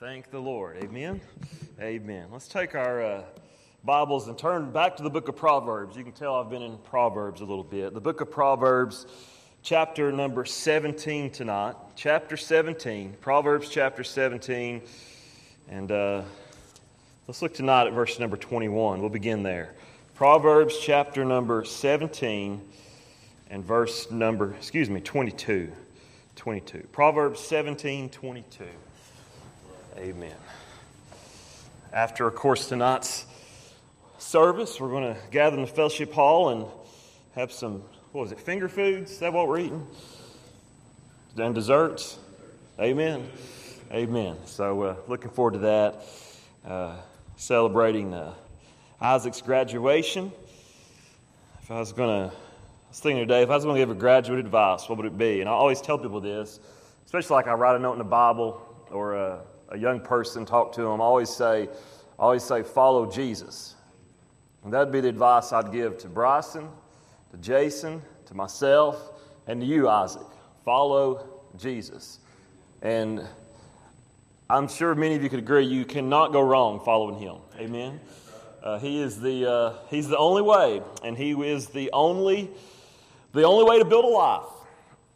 Thank 0.00 0.30
the 0.30 0.38
Lord. 0.38 0.76
Amen. 0.76 1.20
Amen. 1.80 2.28
Let's 2.30 2.46
take 2.46 2.76
our 2.76 3.02
uh, 3.02 3.22
Bibles 3.82 4.28
and 4.28 4.38
turn 4.38 4.70
back 4.70 4.96
to 4.98 5.02
the 5.02 5.10
book 5.10 5.26
of 5.26 5.34
Proverbs. 5.34 5.96
You 5.96 6.04
can 6.04 6.12
tell 6.12 6.36
I've 6.36 6.48
been 6.48 6.62
in 6.62 6.78
Proverbs 6.78 7.40
a 7.40 7.44
little 7.44 7.64
bit. 7.64 7.94
The 7.94 8.00
book 8.00 8.20
of 8.20 8.30
Proverbs, 8.30 9.06
chapter 9.62 10.12
number 10.12 10.44
17 10.44 11.32
tonight. 11.32 11.74
Chapter 11.96 12.36
17. 12.36 13.16
Proverbs 13.20 13.70
chapter 13.70 14.04
17. 14.04 14.82
And 15.68 15.90
uh, 15.90 16.22
let's 17.26 17.42
look 17.42 17.54
tonight 17.54 17.88
at 17.88 17.92
verse 17.92 18.20
number 18.20 18.36
21. 18.36 19.00
We'll 19.00 19.08
begin 19.08 19.42
there. 19.42 19.74
Proverbs 20.14 20.78
chapter 20.80 21.24
number 21.24 21.64
17 21.64 22.60
and 23.50 23.64
verse 23.64 24.12
number, 24.12 24.54
excuse 24.54 24.88
me, 24.88 25.00
22. 25.00 25.72
22. 26.36 26.86
Proverbs 26.92 27.40
17, 27.40 28.10
22. 28.10 28.64
Amen. 29.98 30.36
After, 31.92 32.28
of 32.28 32.36
course, 32.36 32.68
tonight's 32.68 33.26
service, 34.18 34.80
we're 34.80 34.90
going 34.90 35.12
to 35.12 35.20
gather 35.32 35.56
in 35.56 35.62
the 35.62 35.68
fellowship 35.68 36.12
hall 36.12 36.50
and 36.50 36.66
have 37.34 37.50
some, 37.50 37.82
what 38.12 38.22
was 38.22 38.30
it, 38.30 38.38
finger 38.38 38.68
foods? 38.68 39.10
Is 39.10 39.18
that 39.18 39.32
what 39.32 39.48
we're 39.48 39.58
eating? 39.58 39.84
And 41.36 41.52
desserts? 41.52 42.16
Amen. 42.78 43.28
Amen. 43.90 44.36
So, 44.44 44.82
uh, 44.82 44.96
looking 45.08 45.30
forward 45.30 45.54
to 45.54 45.58
that. 45.60 46.04
Uh, 46.64 46.96
celebrating 47.36 48.14
uh, 48.14 48.34
Isaac's 49.00 49.42
graduation. 49.42 50.30
If 51.60 51.72
I 51.72 51.80
was 51.80 51.92
going 51.92 52.28
to, 52.30 52.36
I 52.36 52.88
was 52.88 53.00
thinking 53.00 53.26
today, 53.26 53.42
if 53.42 53.50
I 53.50 53.56
was 53.56 53.64
going 53.64 53.74
to 53.74 53.82
give 53.82 53.90
a 53.90 53.98
graduate 53.98 54.38
advice, 54.38 54.88
what 54.88 54.96
would 54.98 55.06
it 55.06 55.18
be? 55.18 55.40
And 55.40 55.48
I 55.48 55.52
always 55.52 55.80
tell 55.80 55.98
people 55.98 56.20
this, 56.20 56.60
especially 57.04 57.34
like 57.34 57.48
I 57.48 57.54
write 57.54 57.74
a 57.74 57.80
note 57.80 57.94
in 57.94 57.98
the 57.98 58.04
Bible 58.04 58.62
or 58.92 59.16
uh, 59.16 59.38
a 59.70 59.78
young 59.78 60.00
person, 60.00 60.44
talk 60.44 60.72
to 60.72 60.82
them, 60.82 61.00
I 61.00 61.04
always 61.04 61.30
say, 61.30 61.68
always 62.18 62.42
say, 62.42 62.62
follow 62.62 63.10
Jesus. 63.10 63.74
And 64.64 64.72
that'd 64.72 64.92
be 64.92 65.00
the 65.00 65.08
advice 65.08 65.52
I'd 65.52 65.72
give 65.72 65.98
to 65.98 66.08
Bryson, 66.08 66.68
to 67.30 67.36
Jason, 67.38 68.02
to 68.26 68.34
myself, 68.34 69.10
and 69.46 69.60
to 69.60 69.66
you, 69.66 69.88
Isaac. 69.88 70.26
Follow 70.64 71.26
Jesus. 71.56 72.18
And 72.82 73.26
I'm 74.50 74.68
sure 74.68 74.94
many 74.94 75.14
of 75.14 75.22
you 75.22 75.28
could 75.28 75.38
agree 75.38 75.64
you 75.64 75.84
cannot 75.84 76.32
go 76.32 76.40
wrong 76.40 76.80
following 76.84 77.18
him. 77.18 77.36
Amen. 77.58 78.00
Uh, 78.62 78.78
he 78.78 79.00
is 79.00 79.20
the 79.20 79.50
uh, 79.50 79.74
he's 79.88 80.08
the 80.08 80.18
only 80.18 80.42
way, 80.42 80.82
and 81.04 81.16
he 81.16 81.32
is 81.32 81.68
the 81.68 81.90
only 81.92 82.50
the 83.32 83.44
only 83.44 83.64
way 83.64 83.78
to 83.78 83.84
build 83.84 84.04
a 84.04 84.08
life 84.08 84.48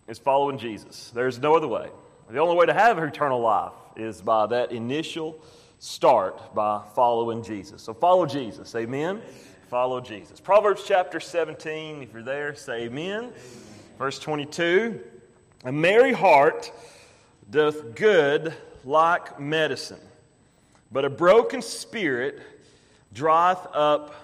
is 0.07 0.19
following 0.19 0.59
Jesus. 0.59 1.11
There's 1.15 1.39
no 1.39 1.57
other 1.57 1.67
way. 1.67 1.89
The 2.31 2.39
only 2.39 2.57
way 2.57 2.67
to 2.67 2.73
have 2.73 2.99
eternal 2.99 3.41
life 3.41 3.73
is 3.97 4.23
by 4.23 4.47
that 4.47 4.73
initial 4.73 5.39
start 5.79 6.55
by 6.55 6.81
following 6.95 7.43
Jesus. 7.43 7.83
So 7.83 7.93
follow 7.93 8.27
Jesus. 8.27 8.75
Amen. 8.75 9.21
Follow 9.69 10.01
Jesus. 10.01 10.39
Proverbs 10.39 10.85
chapter 10.87 11.19
17, 11.19 12.03
if 12.03 12.13
you're 12.13 12.23
there, 12.23 12.55
say 12.55 12.83
amen. 12.83 13.25
amen. 13.25 13.33
Verse 13.99 14.19
22 14.19 15.01
A 15.65 15.73
merry 15.73 16.13
heart 16.13 16.71
doth 17.51 17.95
good 17.95 18.55
like 18.85 19.41
medicine, 19.41 20.01
but 20.91 21.05
a 21.05 21.11
broken 21.11 21.63
spirit 21.63 22.41
dryeth 23.13 23.67
up 23.75 24.15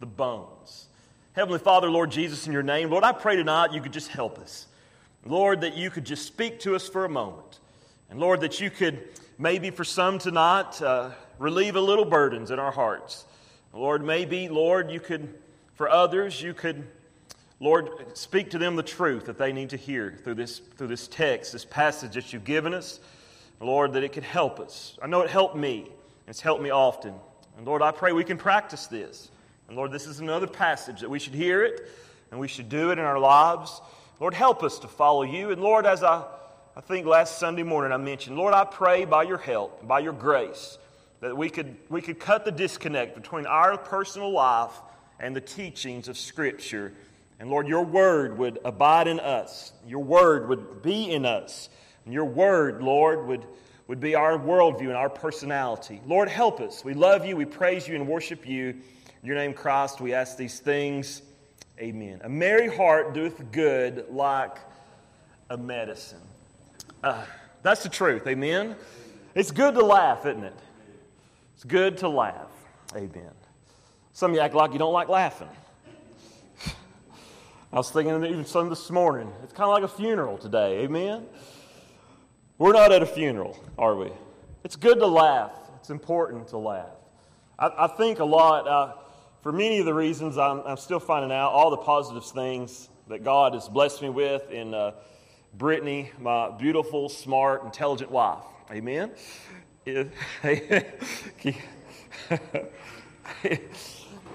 the 0.00 0.06
bones. 0.06 0.86
Heavenly 1.32 1.58
Father, 1.60 1.88
Lord 1.88 2.10
Jesus, 2.10 2.46
in 2.46 2.52
your 2.52 2.62
name, 2.62 2.90
Lord, 2.90 3.04
I 3.04 3.12
pray 3.12 3.36
tonight 3.36 3.72
you 3.72 3.80
could 3.80 3.92
just 3.92 4.08
help 4.08 4.38
us. 4.38 4.66
Lord, 5.24 5.60
that 5.60 5.76
you 5.76 5.90
could 5.90 6.04
just 6.04 6.26
speak 6.26 6.58
to 6.60 6.74
us 6.74 6.88
for 6.88 7.04
a 7.04 7.08
moment. 7.08 7.59
And 8.10 8.18
Lord, 8.18 8.40
that 8.40 8.60
you 8.60 8.70
could 8.70 9.08
maybe 9.38 9.70
for 9.70 9.84
some 9.84 10.18
tonight 10.18 10.82
uh, 10.82 11.10
relieve 11.38 11.76
a 11.76 11.80
little 11.80 12.04
burdens 12.04 12.50
in 12.50 12.58
our 12.58 12.72
hearts. 12.72 13.24
Lord, 13.72 14.04
maybe, 14.04 14.48
Lord, 14.48 14.90
you 14.90 14.98
could, 14.98 15.32
for 15.74 15.88
others, 15.88 16.42
you 16.42 16.52
could, 16.52 16.84
Lord, 17.60 17.88
speak 18.14 18.50
to 18.50 18.58
them 18.58 18.74
the 18.74 18.82
truth 18.82 19.26
that 19.26 19.38
they 19.38 19.52
need 19.52 19.70
to 19.70 19.76
hear 19.76 20.18
through 20.24 20.34
this, 20.34 20.58
through 20.58 20.88
this 20.88 21.06
text, 21.06 21.52
this 21.52 21.64
passage 21.64 22.14
that 22.14 22.32
you've 22.32 22.44
given 22.44 22.74
us. 22.74 22.98
Lord, 23.60 23.92
that 23.92 24.02
it 24.02 24.12
could 24.12 24.24
help 24.24 24.58
us. 24.58 24.98
I 25.00 25.06
know 25.06 25.20
it 25.20 25.30
helped 25.30 25.54
me, 25.54 25.82
and 25.82 26.28
it's 26.28 26.40
helped 26.40 26.62
me 26.62 26.70
often. 26.70 27.14
And 27.56 27.66
Lord, 27.66 27.82
I 27.82 27.92
pray 27.92 28.12
we 28.12 28.24
can 28.24 28.38
practice 28.38 28.86
this. 28.86 29.30
And 29.68 29.76
Lord, 29.76 29.92
this 29.92 30.06
is 30.06 30.18
another 30.18 30.46
passage 30.48 31.00
that 31.02 31.10
we 31.10 31.18
should 31.20 31.34
hear 31.34 31.62
it 31.62 31.88
and 32.30 32.40
we 32.40 32.48
should 32.48 32.68
do 32.68 32.90
it 32.90 32.98
in 32.98 33.04
our 33.04 33.18
lives. 33.18 33.80
Lord, 34.18 34.34
help 34.34 34.62
us 34.62 34.78
to 34.80 34.88
follow 34.88 35.22
you. 35.22 35.50
And 35.50 35.60
Lord, 35.62 35.86
as 35.86 36.02
I 36.02 36.24
I 36.76 36.80
think 36.80 37.04
last 37.04 37.38
Sunday 37.38 37.64
morning 37.64 37.90
I 37.92 37.96
mentioned, 37.96 38.36
Lord, 38.36 38.54
I 38.54 38.64
pray 38.64 39.04
by 39.04 39.24
your 39.24 39.38
help, 39.38 39.86
by 39.88 39.98
your 39.98 40.12
grace, 40.12 40.78
that 41.20 41.36
we 41.36 41.50
could, 41.50 41.76
we 41.88 42.00
could 42.00 42.20
cut 42.20 42.44
the 42.44 42.52
disconnect 42.52 43.16
between 43.16 43.44
our 43.44 43.76
personal 43.76 44.30
life 44.30 44.72
and 45.18 45.34
the 45.34 45.40
teachings 45.40 46.06
of 46.06 46.16
Scripture. 46.16 46.92
And 47.40 47.50
Lord, 47.50 47.66
your 47.66 47.84
word 47.84 48.38
would 48.38 48.60
abide 48.64 49.08
in 49.08 49.18
us, 49.18 49.72
your 49.84 50.04
word 50.04 50.48
would 50.48 50.80
be 50.80 51.10
in 51.10 51.26
us, 51.26 51.68
and 52.04 52.14
your 52.14 52.24
word, 52.24 52.82
Lord, 52.82 53.26
would, 53.26 53.44
would 53.88 53.98
be 53.98 54.14
our 54.14 54.38
worldview 54.38 54.82
and 54.82 54.96
our 54.96 55.10
personality. 55.10 56.00
Lord, 56.06 56.28
help 56.28 56.60
us. 56.60 56.84
We 56.84 56.94
love 56.94 57.26
you, 57.26 57.34
we 57.34 57.46
praise 57.46 57.88
you, 57.88 57.96
and 57.96 58.06
worship 58.06 58.46
you. 58.46 58.68
In 58.68 59.26
your 59.26 59.34
name, 59.34 59.54
Christ, 59.54 60.00
we 60.00 60.14
ask 60.14 60.36
these 60.36 60.60
things. 60.60 61.22
Amen. 61.80 62.20
A 62.22 62.28
merry 62.28 62.68
heart 62.74 63.12
doeth 63.12 63.50
good 63.50 64.06
like 64.08 64.56
a 65.50 65.56
medicine. 65.56 66.20
Uh, 67.02 67.24
that's 67.62 67.82
the 67.82 67.88
truth. 67.88 68.26
Amen. 68.26 68.76
It's 69.34 69.50
good 69.50 69.74
to 69.74 69.84
laugh, 69.84 70.26
isn't 70.26 70.44
it? 70.44 70.56
It's 71.54 71.64
good 71.64 71.96
to 71.98 72.08
laugh. 72.08 72.50
Amen. 72.94 73.30
Some 74.12 74.32
of 74.32 74.34
you 74.34 74.42
act 74.42 74.54
like 74.54 74.72
you 74.72 74.78
don't 74.78 74.92
like 74.92 75.08
laughing. 75.08 75.48
I 77.72 77.76
was 77.76 77.90
thinking 77.90 78.22
even 78.24 78.44
some 78.44 78.68
this 78.68 78.90
morning. 78.90 79.32
It's 79.42 79.52
kind 79.52 79.70
of 79.70 79.74
like 79.74 79.84
a 79.84 79.96
funeral 79.96 80.36
today. 80.36 80.80
Amen. 80.80 81.26
We're 82.58 82.72
not 82.72 82.92
at 82.92 83.02
a 83.02 83.06
funeral, 83.06 83.58
are 83.78 83.96
we? 83.96 84.10
It's 84.64 84.76
good 84.76 84.98
to 84.98 85.06
laugh. 85.06 85.52
It's 85.76 85.88
important 85.88 86.48
to 86.48 86.58
laugh. 86.58 86.90
I, 87.58 87.70
I 87.78 87.86
think 87.86 88.18
a 88.18 88.24
lot, 88.24 88.68
uh, 88.68 88.92
for 89.40 89.52
many 89.52 89.78
of 89.78 89.86
the 89.86 89.94
reasons 89.94 90.36
I'm, 90.36 90.60
I'm, 90.66 90.76
still 90.76 91.00
finding 91.00 91.32
out, 91.32 91.52
all 91.52 91.70
the 91.70 91.78
positive 91.78 92.26
things 92.26 92.90
that 93.08 93.24
God 93.24 93.54
has 93.54 93.70
blessed 93.70 94.02
me 94.02 94.10
with 94.10 94.50
in. 94.50 94.74
Uh, 94.74 94.92
Brittany, 95.54 96.12
my 96.20 96.50
beautiful, 96.50 97.08
smart, 97.08 97.64
intelligent 97.64 98.10
wife. 98.10 98.44
Amen. 98.70 99.10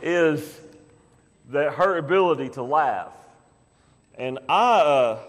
is 0.02 0.60
that 1.50 1.74
her 1.74 1.98
ability 1.98 2.50
to 2.50 2.64
laugh. 2.64 3.14
And 4.16 4.40
I, 4.50 4.80
uh, 4.80 5.20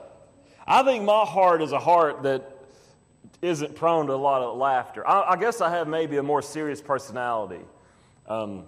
I 0.66 0.82
think 0.82 1.04
my 1.04 1.24
heart 1.24 1.62
is 1.62 1.72
a 1.72 1.78
heart 1.78 2.22
that 2.24 2.52
isn't 3.42 3.74
prone 3.74 4.06
to 4.06 4.14
a 4.14 4.14
lot 4.14 4.42
of 4.42 4.56
laughter. 4.56 5.06
I, 5.06 5.32
I 5.32 5.36
guess 5.36 5.60
I 5.60 5.70
have 5.70 5.86
maybe 5.88 6.16
a 6.16 6.22
more 6.22 6.42
serious 6.42 6.80
personality. 6.80 7.64
Um, 8.26 8.64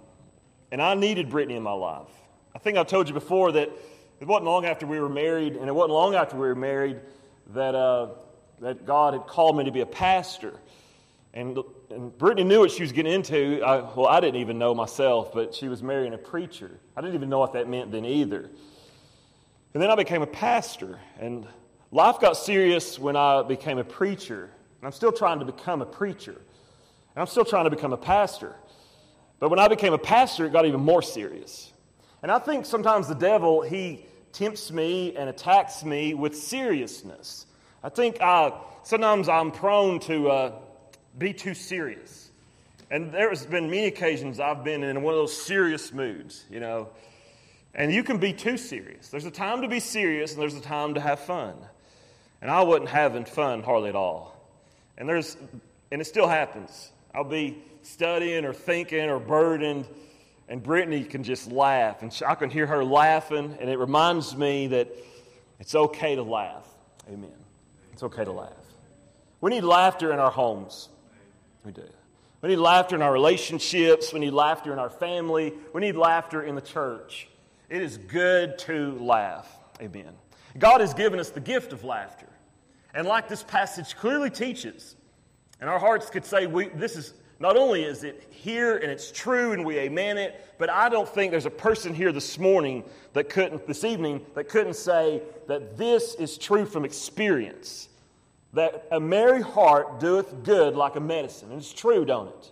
and 0.70 0.82
I 0.82 0.94
needed 0.94 1.30
Brittany 1.30 1.56
in 1.56 1.62
my 1.62 1.72
life. 1.72 2.08
I 2.54 2.58
think 2.58 2.76
I've 2.76 2.86
told 2.86 3.08
you 3.08 3.14
before 3.14 3.52
that 3.52 3.70
it 4.20 4.26
wasn't 4.26 4.46
long 4.46 4.64
after 4.64 4.86
we 4.86 4.98
were 5.00 5.08
married, 5.08 5.54
and 5.56 5.68
it 5.68 5.72
wasn't 5.72 5.92
long 5.92 6.14
after 6.14 6.36
we 6.36 6.46
were 6.46 6.54
married 6.54 7.00
that, 7.54 7.74
uh, 7.74 8.08
that 8.60 8.84
God 8.84 9.14
had 9.14 9.26
called 9.26 9.56
me 9.56 9.64
to 9.64 9.70
be 9.70 9.80
a 9.80 9.86
pastor. 9.86 10.54
And, 11.34 11.58
and 11.90 12.16
Brittany 12.18 12.44
knew 12.44 12.60
what 12.60 12.70
she 12.70 12.82
was 12.82 12.90
getting 12.90 13.12
into. 13.12 13.62
I, 13.62 13.80
well, 13.94 14.06
I 14.06 14.18
didn't 14.20 14.40
even 14.40 14.58
know 14.58 14.74
myself, 14.74 15.32
but 15.32 15.54
she 15.54 15.68
was 15.68 15.82
marrying 15.82 16.14
a 16.14 16.18
preacher. 16.18 16.70
I 16.96 17.00
didn't 17.00 17.14
even 17.14 17.28
know 17.28 17.38
what 17.38 17.52
that 17.52 17.68
meant 17.68 17.92
then 17.92 18.04
either. 18.04 18.50
And 19.74 19.82
then 19.82 19.90
I 19.90 19.94
became 19.94 20.22
a 20.22 20.26
pastor. 20.26 20.98
And 21.20 21.46
life 21.92 22.18
got 22.20 22.36
serious 22.36 22.98
when 22.98 23.14
I 23.14 23.42
became 23.42 23.78
a 23.78 23.84
preacher. 23.84 24.50
And 24.80 24.86
I'm 24.86 24.92
still 24.92 25.12
trying 25.12 25.38
to 25.38 25.44
become 25.44 25.80
a 25.80 25.86
preacher. 25.86 26.32
And 26.32 27.20
I'm 27.20 27.26
still 27.26 27.44
trying 27.44 27.64
to 27.64 27.70
become 27.70 27.92
a 27.92 27.98
pastor. 27.98 28.56
But 29.38 29.50
when 29.50 29.60
I 29.60 29.68
became 29.68 29.92
a 29.92 29.98
pastor, 29.98 30.46
it 30.46 30.52
got 30.52 30.66
even 30.66 30.80
more 30.80 31.02
serious. 31.02 31.72
And 32.22 32.32
I 32.32 32.38
think 32.40 32.66
sometimes 32.66 33.06
the 33.06 33.14
devil, 33.14 33.62
he 33.62 34.04
tempts 34.32 34.70
me 34.70 35.16
and 35.16 35.28
attacks 35.28 35.84
me 35.84 36.14
with 36.14 36.36
seriousness. 36.36 37.46
I 37.82 37.88
think 37.88 38.20
uh, 38.20 38.52
sometimes 38.82 39.28
I'm 39.28 39.50
prone 39.50 40.00
to 40.00 40.28
uh, 40.28 40.52
be 41.16 41.32
too 41.32 41.54
serious. 41.54 42.30
And 42.90 43.12
there's 43.12 43.44
been 43.44 43.70
many 43.70 43.86
occasions 43.86 44.40
I've 44.40 44.64
been 44.64 44.82
in 44.82 45.02
one 45.02 45.14
of 45.14 45.18
those 45.18 45.36
serious 45.36 45.92
moods, 45.92 46.44
you 46.50 46.60
know. 46.60 46.88
And 47.74 47.92
you 47.92 48.02
can 48.02 48.18
be 48.18 48.32
too 48.32 48.56
serious. 48.56 49.08
There's 49.08 49.26
a 49.26 49.30
time 49.30 49.62
to 49.62 49.68
be 49.68 49.78
serious 49.78 50.32
and 50.32 50.40
there's 50.40 50.54
a 50.54 50.60
time 50.60 50.94
to 50.94 51.00
have 51.00 51.20
fun. 51.20 51.54
And 52.40 52.50
I 52.50 52.62
wasn't 52.62 52.88
having 52.88 53.24
fun 53.24 53.62
hardly 53.62 53.90
at 53.90 53.96
all. 53.96 54.34
And 54.96 55.08
there's 55.08 55.36
and 55.90 56.00
it 56.00 56.06
still 56.06 56.28
happens. 56.28 56.90
I'll 57.14 57.24
be 57.24 57.58
studying 57.82 58.44
or 58.44 58.52
thinking 58.52 59.08
or 59.08 59.18
burdened 59.18 59.86
and 60.48 60.62
Brittany 60.62 61.04
can 61.04 61.22
just 61.22 61.50
laugh. 61.50 62.02
And 62.02 62.12
I 62.26 62.34
can 62.34 62.50
hear 62.50 62.66
her 62.66 62.84
laughing, 62.84 63.56
and 63.60 63.68
it 63.68 63.78
reminds 63.78 64.36
me 64.36 64.68
that 64.68 64.88
it's 65.60 65.74
okay 65.74 66.14
to 66.14 66.22
laugh. 66.22 66.66
Amen. 67.08 67.32
It's 67.92 68.02
okay 68.02 68.24
to 68.24 68.32
laugh. 68.32 68.52
We 69.40 69.50
need 69.50 69.64
laughter 69.64 70.12
in 70.12 70.18
our 70.18 70.30
homes. 70.30 70.88
We 71.64 71.72
do. 71.72 71.84
We 72.40 72.50
need 72.50 72.56
laughter 72.56 72.94
in 72.94 73.02
our 73.02 73.12
relationships. 73.12 74.12
We 74.12 74.20
need 74.20 74.32
laughter 74.32 74.72
in 74.72 74.78
our 74.78 74.90
family. 74.90 75.52
We 75.72 75.80
need 75.80 75.96
laughter 75.96 76.42
in 76.42 76.54
the 76.54 76.60
church. 76.60 77.28
It 77.68 77.82
is 77.82 77.98
good 77.98 78.58
to 78.60 78.92
laugh. 78.98 79.48
Amen. 79.80 80.12
God 80.58 80.80
has 80.80 80.94
given 80.94 81.20
us 81.20 81.30
the 81.30 81.40
gift 81.40 81.72
of 81.72 81.84
laughter. 81.84 82.28
And 82.94 83.06
like 83.06 83.28
this 83.28 83.42
passage 83.42 83.96
clearly 83.96 84.30
teaches, 84.30 84.96
and 85.60 85.68
our 85.68 85.78
hearts 85.78 86.10
could 86.10 86.24
say, 86.24 86.46
we, 86.46 86.68
this 86.68 86.96
is 86.96 87.12
not 87.40 87.56
only 87.56 87.84
is 87.84 88.02
it 88.02 88.26
here 88.30 88.76
and 88.76 88.90
it's 88.90 89.12
true 89.12 89.52
and 89.52 89.64
we 89.64 89.78
amen 89.78 90.18
it, 90.18 90.44
but 90.58 90.68
I 90.68 90.88
don't 90.88 91.08
think 91.08 91.30
there's 91.30 91.46
a 91.46 91.50
person 91.50 91.94
here 91.94 92.12
this 92.12 92.38
morning 92.38 92.84
that 93.12 93.28
couldn't, 93.28 93.66
this 93.66 93.84
evening, 93.84 94.24
that 94.34 94.48
couldn't 94.48 94.74
say 94.74 95.22
that 95.46 95.76
this 95.76 96.14
is 96.16 96.36
true 96.36 96.66
from 96.66 96.84
experience. 96.84 97.88
That 98.54 98.86
a 98.90 98.98
merry 98.98 99.42
heart 99.42 100.00
doeth 100.00 100.42
good 100.42 100.74
like 100.74 100.96
a 100.96 101.00
medicine. 101.00 101.50
And 101.50 101.58
it's 101.58 101.72
true, 101.72 102.04
don't 102.04 102.28
it? 102.28 102.50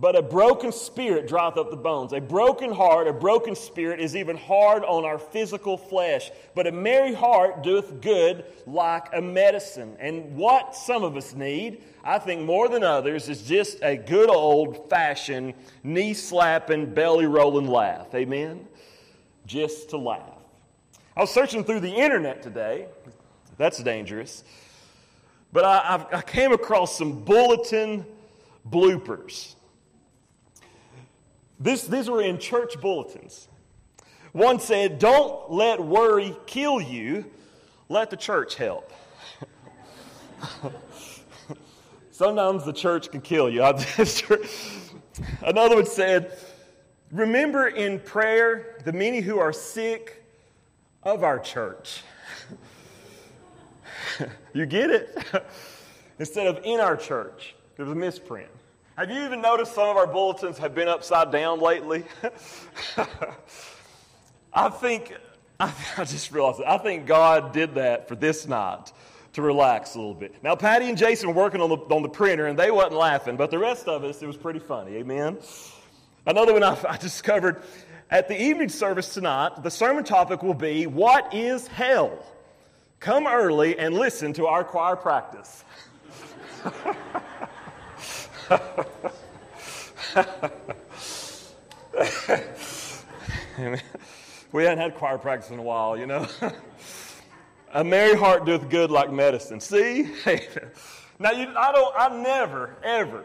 But 0.00 0.14
a 0.14 0.22
broken 0.22 0.70
spirit 0.70 1.26
dryeth 1.26 1.56
up 1.56 1.70
the 1.70 1.76
bones. 1.76 2.12
A 2.12 2.20
broken 2.20 2.70
heart, 2.70 3.08
a 3.08 3.12
broken 3.12 3.56
spirit 3.56 3.98
is 3.98 4.14
even 4.14 4.36
hard 4.36 4.84
on 4.84 5.04
our 5.04 5.18
physical 5.18 5.76
flesh. 5.76 6.30
But 6.54 6.68
a 6.68 6.72
merry 6.72 7.12
heart 7.12 7.64
doeth 7.64 8.00
good 8.00 8.44
like 8.64 9.08
a 9.12 9.20
medicine. 9.20 9.96
And 9.98 10.36
what 10.36 10.76
some 10.76 11.02
of 11.02 11.16
us 11.16 11.34
need, 11.34 11.82
I 12.04 12.20
think 12.20 12.42
more 12.42 12.68
than 12.68 12.84
others, 12.84 13.28
is 13.28 13.42
just 13.42 13.78
a 13.82 13.96
good 13.96 14.30
old 14.30 14.88
fashioned 14.88 15.54
knee 15.82 16.14
slapping, 16.14 16.94
belly 16.94 17.26
rolling 17.26 17.66
laugh. 17.66 18.14
Amen? 18.14 18.68
Just 19.46 19.90
to 19.90 19.96
laugh. 19.96 20.38
I 21.16 21.22
was 21.22 21.30
searching 21.30 21.64
through 21.64 21.80
the 21.80 21.92
internet 21.92 22.40
today. 22.40 22.86
That's 23.56 23.82
dangerous. 23.82 24.44
But 25.52 25.64
I, 25.64 26.06
I 26.12 26.22
came 26.22 26.52
across 26.52 26.96
some 26.96 27.24
bulletin 27.24 28.06
bloopers. 28.70 29.56
This, 31.60 31.84
these 31.84 32.08
were 32.08 32.22
in 32.22 32.38
church 32.38 32.80
bulletins. 32.80 33.48
One 34.32 34.60
said, 34.60 34.98
Don't 34.98 35.50
let 35.50 35.82
worry 35.82 36.36
kill 36.46 36.80
you, 36.80 37.24
let 37.88 38.10
the 38.10 38.16
church 38.16 38.54
help. 38.54 38.92
Sometimes 42.10 42.64
the 42.64 42.72
church 42.72 43.10
can 43.10 43.20
kill 43.20 43.48
you. 43.48 43.62
Another 45.42 45.76
one 45.76 45.86
said, 45.86 46.38
Remember 47.10 47.68
in 47.68 47.98
prayer 48.00 48.78
the 48.84 48.92
many 48.92 49.20
who 49.20 49.38
are 49.38 49.52
sick 49.52 50.24
of 51.02 51.24
our 51.24 51.38
church. 51.38 52.02
you 54.52 54.66
get 54.66 54.90
it? 54.90 55.16
Instead 56.18 56.46
of 56.46 56.60
in 56.64 56.80
our 56.80 56.96
church, 56.96 57.54
there's 57.76 57.90
a 57.90 57.94
misprint. 57.94 58.50
Have 58.98 59.12
you 59.12 59.24
even 59.24 59.40
noticed 59.40 59.76
some 59.76 59.88
of 59.88 59.96
our 59.96 60.08
bulletins 60.08 60.58
have 60.58 60.74
been 60.74 60.88
upside 60.88 61.30
down 61.30 61.60
lately? 61.60 62.02
I 64.52 64.70
think, 64.70 65.14
I, 65.60 65.72
I 65.96 66.04
just 66.04 66.32
realized. 66.32 66.60
I 66.66 66.78
think 66.78 67.06
God 67.06 67.52
did 67.52 67.76
that 67.76 68.08
for 68.08 68.16
this 68.16 68.48
night 68.48 68.92
to 69.34 69.42
relax 69.42 69.94
a 69.94 69.98
little 69.98 70.14
bit. 70.14 70.42
Now, 70.42 70.56
Patty 70.56 70.88
and 70.88 70.98
Jason 70.98 71.28
were 71.28 71.34
working 71.36 71.60
on 71.60 71.68
the, 71.68 71.76
on 71.76 72.02
the 72.02 72.08
printer 72.08 72.46
and 72.46 72.58
they 72.58 72.72
wasn't 72.72 72.94
laughing, 72.94 73.36
but 73.36 73.52
the 73.52 73.58
rest 73.58 73.86
of 73.86 74.02
us, 74.02 74.20
it 74.20 74.26
was 74.26 74.36
pretty 74.36 74.58
funny. 74.58 74.96
Amen? 74.96 75.38
Another 76.26 76.52
one 76.52 76.64
I, 76.64 76.76
I 76.88 76.96
discovered 76.96 77.62
at 78.10 78.26
the 78.26 78.42
evening 78.42 78.68
service 78.68 79.14
tonight, 79.14 79.62
the 79.62 79.70
sermon 79.70 80.02
topic 80.02 80.42
will 80.42 80.54
be 80.54 80.88
What 80.88 81.32
is 81.32 81.68
Hell? 81.68 82.26
Come 82.98 83.28
early 83.28 83.78
and 83.78 83.94
listen 83.94 84.32
to 84.32 84.48
our 84.48 84.64
choir 84.64 84.96
practice. 84.96 85.62
we 94.52 94.62
hadn't 94.62 94.78
had 94.78 94.94
choir 94.94 95.18
practice 95.18 95.50
in 95.50 95.58
a 95.58 95.62
while, 95.62 95.98
you 95.98 96.06
know. 96.06 96.26
a 97.72 97.82
merry 97.84 98.16
heart 98.16 98.46
doeth 98.46 98.70
good 98.70 98.90
like 98.90 99.12
medicine. 99.12 99.60
See? 99.60 100.10
now, 101.18 101.32
you, 101.32 101.52
I 101.56 101.72
don't, 101.72 101.94
I 101.96 102.22
never, 102.22 102.76
ever, 102.82 103.24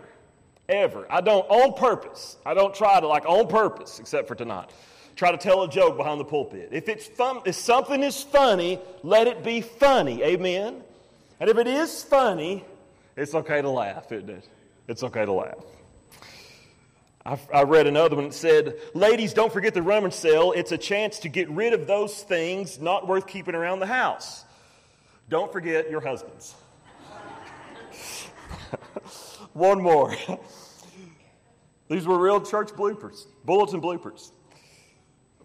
ever, 0.67 1.07
I 1.09 1.21
don't 1.21 1.49
on 1.49 1.73
purpose, 1.73 2.35
I 2.45 2.53
don't 2.53 2.75
try 2.75 2.99
to, 2.99 3.07
like, 3.07 3.25
on 3.25 3.47
purpose, 3.47 3.99
except 3.99 4.27
for 4.27 4.35
tonight, 4.35 4.71
try 5.15 5.31
to 5.31 5.37
tell 5.37 5.63
a 5.63 5.69
joke 5.69 5.95
behind 5.95 6.19
the 6.19 6.25
pulpit. 6.25 6.67
If, 6.71 6.89
it's 6.89 7.07
fun, 7.07 7.39
if 7.45 7.55
something 7.55 8.03
is 8.03 8.21
funny, 8.21 8.81
let 9.03 9.27
it 9.27 9.41
be 9.43 9.61
funny. 9.61 10.21
Amen? 10.23 10.83
And 11.39 11.49
if 11.49 11.57
it 11.57 11.67
is 11.67 12.03
funny, 12.03 12.65
it's 13.15 13.35
okay 13.35 13.61
to 13.61 13.69
laugh, 13.69 14.11
isn't 14.11 14.29
it? 14.29 14.49
It's 14.88 15.03
okay 15.03 15.25
to 15.25 15.31
laugh. 15.31 15.63
I, 17.25 17.63
read 17.63 17.88
another 17.88 18.18
one 18.18 18.25
that 18.25 18.33
said, 18.33 18.75
Ladies, 18.94 19.33
don't 19.33 19.51
forget 19.51 19.74
the 19.74 19.81
rummage 19.81 20.12
sale. 20.12 20.51
It's 20.51 20.74
a 20.74 20.77
chance 20.77 21.19
to 21.19 21.30
get 21.30 21.50
rid 21.50 21.71
of 21.71 21.88
those 21.88 22.21
things 22.21 22.81
not 22.81 23.07
worth 23.07 23.27
keeping 23.27 23.56
around 23.56 23.80
the 23.80 23.88
house. 23.88 24.44
Don't 25.30 25.50
forget 25.51 25.89
your 25.89 26.01
husbands. 26.01 26.53
one 29.53 29.81
more. 29.81 30.13
These 31.89 32.06
were 32.06 32.19
real 32.19 32.41
church 32.41 32.71
bloopers, 32.71 33.25
bulletin 33.45 33.81
bloopers. 33.81 34.31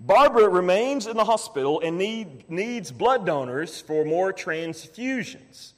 Barbara 0.00 0.49
remains 0.49 1.06
in 1.06 1.17
the 1.17 1.25
hospital 1.25 1.81
and 1.81 1.96
need, 1.96 2.50
needs 2.50 2.90
blood 2.90 3.25
donors 3.25 3.81
for 3.81 4.05
more 4.05 4.32
transfusions. 4.32 5.73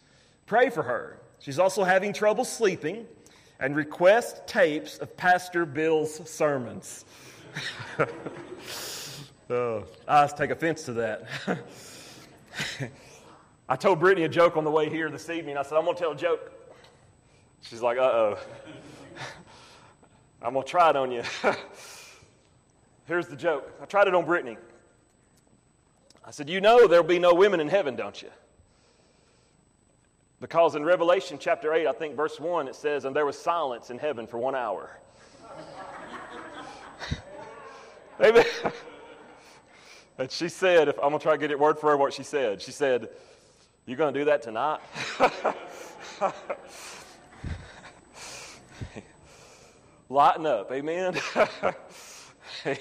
Pray 0.47 0.71
for 0.71 0.83
her. 0.83 1.21
She's 1.41 1.59
also 1.59 1.85
having 1.85 2.13
trouble 2.13 2.45
sleeping 2.45 3.07
and 3.61 3.77
request 3.77 4.47
tapes 4.47 4.99
of 4.99 5.17
Pastor 5.17 5.67
Bill's 5.67 6.29
sermons. 6.29 7.05
oh, 9.51 9.85
I 10.09 10.27
take 10.27 10.51
offense 10.51 10.85
to 10.85 10.93
that. 10.95 11.25
I 13.69 13.77
told 13.77 14.01
Brittany 14.01 14.25
a 14.25 14.29
joke 14.29 14.57
on 14.57 14.65
the 14.65 14.71
way 14.71 14.89
here 14.89 15.11
this 15.11 15.29
evening. 15.31 15.57
I 15.57 15.63
said, 15.63 15.77
I'm 15.77 15.85
going 15.85 15.97
to 15.97 16.03
tell 16.03 16.13
a 16.13 16.17
joke. 16.17 16.51
She's 17.61 17.83
like, 17.83 17.99
uh 17.99 18.03
oh. 18.03 18.39
I'm 20.43 20.55
going 20.55 20.65
to 20.65 20.71
try 20.71 20.91
it 20.91 20.97
on 20.97 21.13
you. 21.13 21.23
Here's 23.07 23.27
the 23.27 23.37
joke. 23.37 23.71
I 23.83 23.85
tried 23.85 24.09
it 24.09 24.15
on 24.15 24.25
Brittany. 24.25 24.57
I 26.25 26.31
said, 26.31 26.49
You 26.49 26.61
know 26.61 26.87
there'll 26.87 27.05
be 27.05 27.19
no 27.19 27.35
women 27.35 27.61
in 27.61 27.69
heaven, 27.69 27.95
don't 27.97 28.21
you? 28.23 28.31
Because 30.41 30.75
in 30.75 30.85
Revelation 30.85 31.37
chapter 31.39 31.75
8, 31.75 31.87
I 31.87 31.93
think 31.93 32.17
verse 32.17 32.41
1, 32.41 32.67
it 32.67 32.75
says, 32.75 33.05
And 33.05 33.15
there 33.15 33.27
was 33.27 33.39
silence 33.39 33.91
in 33.91 33.99
heaven 33.99 34.27
for 34.27 34.39
one 34.39 34.55
hour. 34.55 34.99
Amen. 38.25 38.47
and 40.19 40.31
she 40.31 40.49
said, 40.49 40.89
if 40.89 40.97
I'm 40.97 41.11
going 41.11 41.19
to 41.19 41.23
try 41.23 41.33
to 41.33 41.39
get 41.39 41.51
it 41.51 41.59
word 41.59 41.79
for 41.79 41.91
her 41.91 41.97
what 41.99 42.15
she 42.15 42.23
said. 42.23 42.63
She 42.63 42.73
said, 42.73 43.11
You 43.85 43.97
going 43.97 44.15
to 44.15 44.21
do 44.21 44.25
that 44.25 44.41
tonight? 44.41 44.81
Lighten 50.09 50.47
up. 50.47 50.73
Amen. 50.73 51.21
Amen. 52.65 52.77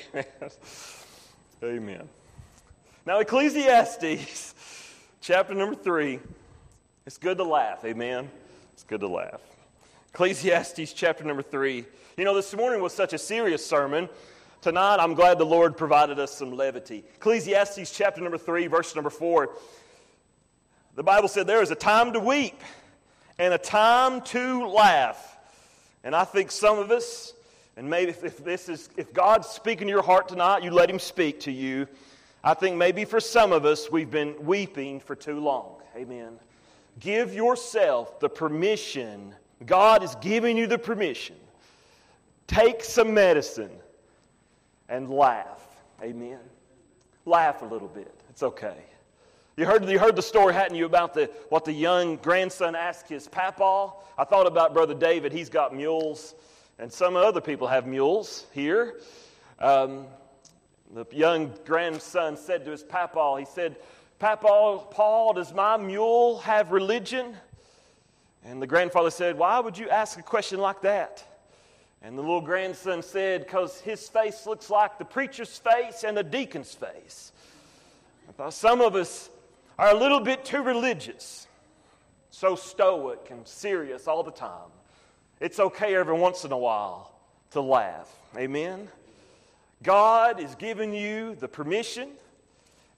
Amen. 1.62 2.10
Now, 3.06 3.20
Ecclesiastes 3.20 4.56
chapter 5.20 5.54
number 5.54 5.76
3. 5.76 6.20
It's 7.06 7.18
good 7.18 7.38
to 7.38 7.44
laugh, 7.44 7.84
amen? 7.86 8.30
It's 8.74 8.84
good 8.84 9.00
to 9.02 9.08
laugh. 9.08 9.42
Ecclesiastes 10.10 10.94
chapter 10.94 11.24
number 11.24 11.42
three. 11.42 11.86
You 12.18 12.26
know, 12.26 12.36
this 12.36 12.54
morning 12.54 12.82
was 12.82 12.94
such 12.94 13.14
a 13.14 13.18
serious 13.18 13.66
sermon. 13.66 14.10
Tonight, 14.62 14.98
I'm 15.00 15.14
glad 15.14 15.38
the 15.38 15.46
Lord 15.46 15.78
provided 15.78 16.20
us 16.20 16.34
some 16.34 16.52
levity. 16.52 17.06
Ecclesiastes 17.16 17.96
chapter 17.96 18.22
number 18.22 18.38
three, 18.38 18.68
verse 18.68 18.94
number 18.94 19.10
four. 19.10 19.52
The 20.96 21.04
Bible 21.04 21.30
said 21.30 21.48
there 21.48 21.62
is 21.62 21.72
a 21.72 21.76
time 21.76 22.12
to 22.14 22.20
weep 22.20 22.60
and 23.38 23.54
a 23.54 23.58
time 23.58 24.22
to 24.22 24.68
laugh. 24.68 25.38
And 26.04 26.14
I 26.14 26.26
think 26.26 26.52
some 26.52 26.78
of 26.78 26.92
us, 26.92 27.34
and 27.78 27.90
maybe 27.90 28.12
if 28.12 28.44
this 28.44 28.68
is 28.68 28.90
if 28.98 29.14
God's 29.14 29.48
speaking 29.48 29.88
to 29.88 29.92
your 29.92 30.04
heart 30.04 30.28
tonight, 30.28 30.64
you 30.64 30.72
let 30.72 30.90
him 30.90 31.00
speak 31.00 31.40
to 31.42 31.52
you. 31.52 31.88
I 32.44 32.54
think 32.54 32.76
maybe 32.76 33.06
for 33.06 33.22
some 33.22 33.54
of 33.54 33.64
us 33.64 33.90
we've 33.90 34.12
been 34.12 34.36
weeping 34.46 35.00
for 35.00 35.16
too 35.16 35.40
long. 35.40 35.78
Amen. 35.96 36.40
Give 37.00 37.34
yourself 37.34 38.20
the 38.20 38.30
permission. 38.30 39.34
God 39.66 40.04
is 40.04 40.16
giving 40.16 40.58
you 40.58 40.68
the 40.68 40.78
permission. 40.78 41.36
Take 42.48 42.84
some 42.84 43.14
medicine 43.14 43.72
and 44.90 45.10
laugh. 45.10 45.66
Amen. 46.02 46.40
Laugh 47.26 47.62
a 47.62 47.66
little 47.66 47.88
bit. 47.88 48.14
It's 48.30 48.44
okay. 48.44 48.78
You 49.56 49.66
heard, 49.66 49.88
you 49.90 50.00
heard 50.00 50.16
the 50.16 50.22
story, 50.22 50.54
hadn't 50.54 50.78
you, 50.78 50.86
about 50.86 51.14
the, 51.14 51.30
what 51.50 51.66
the 51.66 51.74
young 51.74 52.16
grandson 52.18 52.76
asked 52.76 53.10
his 53.10 53.28
papa? 53.28 53.92
I 54.18 54.24
thought 54.24 54.48
about 54.48 54.74
Brother 54.74 54.94
David. 54.94 55.34
He's 55.34 55.50
got 55.50 55.76
mules, 55.76 56.34
and 56.80 56.92
some 56.92 57.16
other 57.16 57.42
people 57.42 57.68
have 57.68 57.86
mules 57.86 58.48
here. 58.54 59.00
Um, 59.60 60.06
the 60.94 61.06
young 61.12 61.54
grandson 61.66 62.38
said 62.38 62.66
to 62.66 62.72
his 62.72 62.84
papa, 62.84 63.36
he 63.38 63.46
said, 63.46 63.76
Papa, 64.20 64.84
Paul, 64.92 65.34
does 65.34 65.54
my 65.54 65.78
mule 65.78 66.40
have 66.40 66.74
religion? 66.74 67.38
And 68.44 68.62
the 68.62 68.68
grandfather 68.68 69.12
said, 69.12 69.38
Why 69.38 69.60
would 69.62 69.78
you 69.78 69.90
ask 69.90 70.20
a 70.20 70.24
question 70.24 70.60
like 70.60 70.82
that? 70.82 71.24
And 72.02 72.18
the 72.18 72.22
little 72.22 72.42
grandson 72.42 73.02
said, 73.02 73.46
Because 73.46 73.80
his 73.80 74.10
face 74.10 74.46
looks 74.46 74.70
like 74.70 74.98
the 74.98 75.06
preacher's 75.06 75.58
face 75.58 76.04
and 76.04 76.18
the 76.18 76.24
deacon's 76.24 76.74
face. 76.74 77.32
I 78.28 78.34
thought 78.34 78.54
some 78.54 78.82
of 78.82 78.96
us 78.96 79.30
are 79.78 79.92
a 79.92 79.98
little 79.98 80.20
bit 80.20 80.44
too 80.44 80.62
religious, 80.62 81.48
so 82.30 82.56
stoic 82.58 83.28
and 83.32 83.48
serious 83.48 84.06
all 84.06 84.24
the 84.24 84.32
time. 84.32 84.70
It's 85.40 85.60
okay 85.60 85.96
every 85.96 86.18
once 86.18 86.44
in 86.44 86.52
a 86.52 86.58
while 86.58 87.14
to 87.52 87.62
laugh. 87.62 88.14
Amen? 88.38 88.90
God 89.82 90.42
is 90.42 90.56
giving 90.56 90.94
you 90.94 91.36
the 91.36 91.48
permission, 91.48 92.10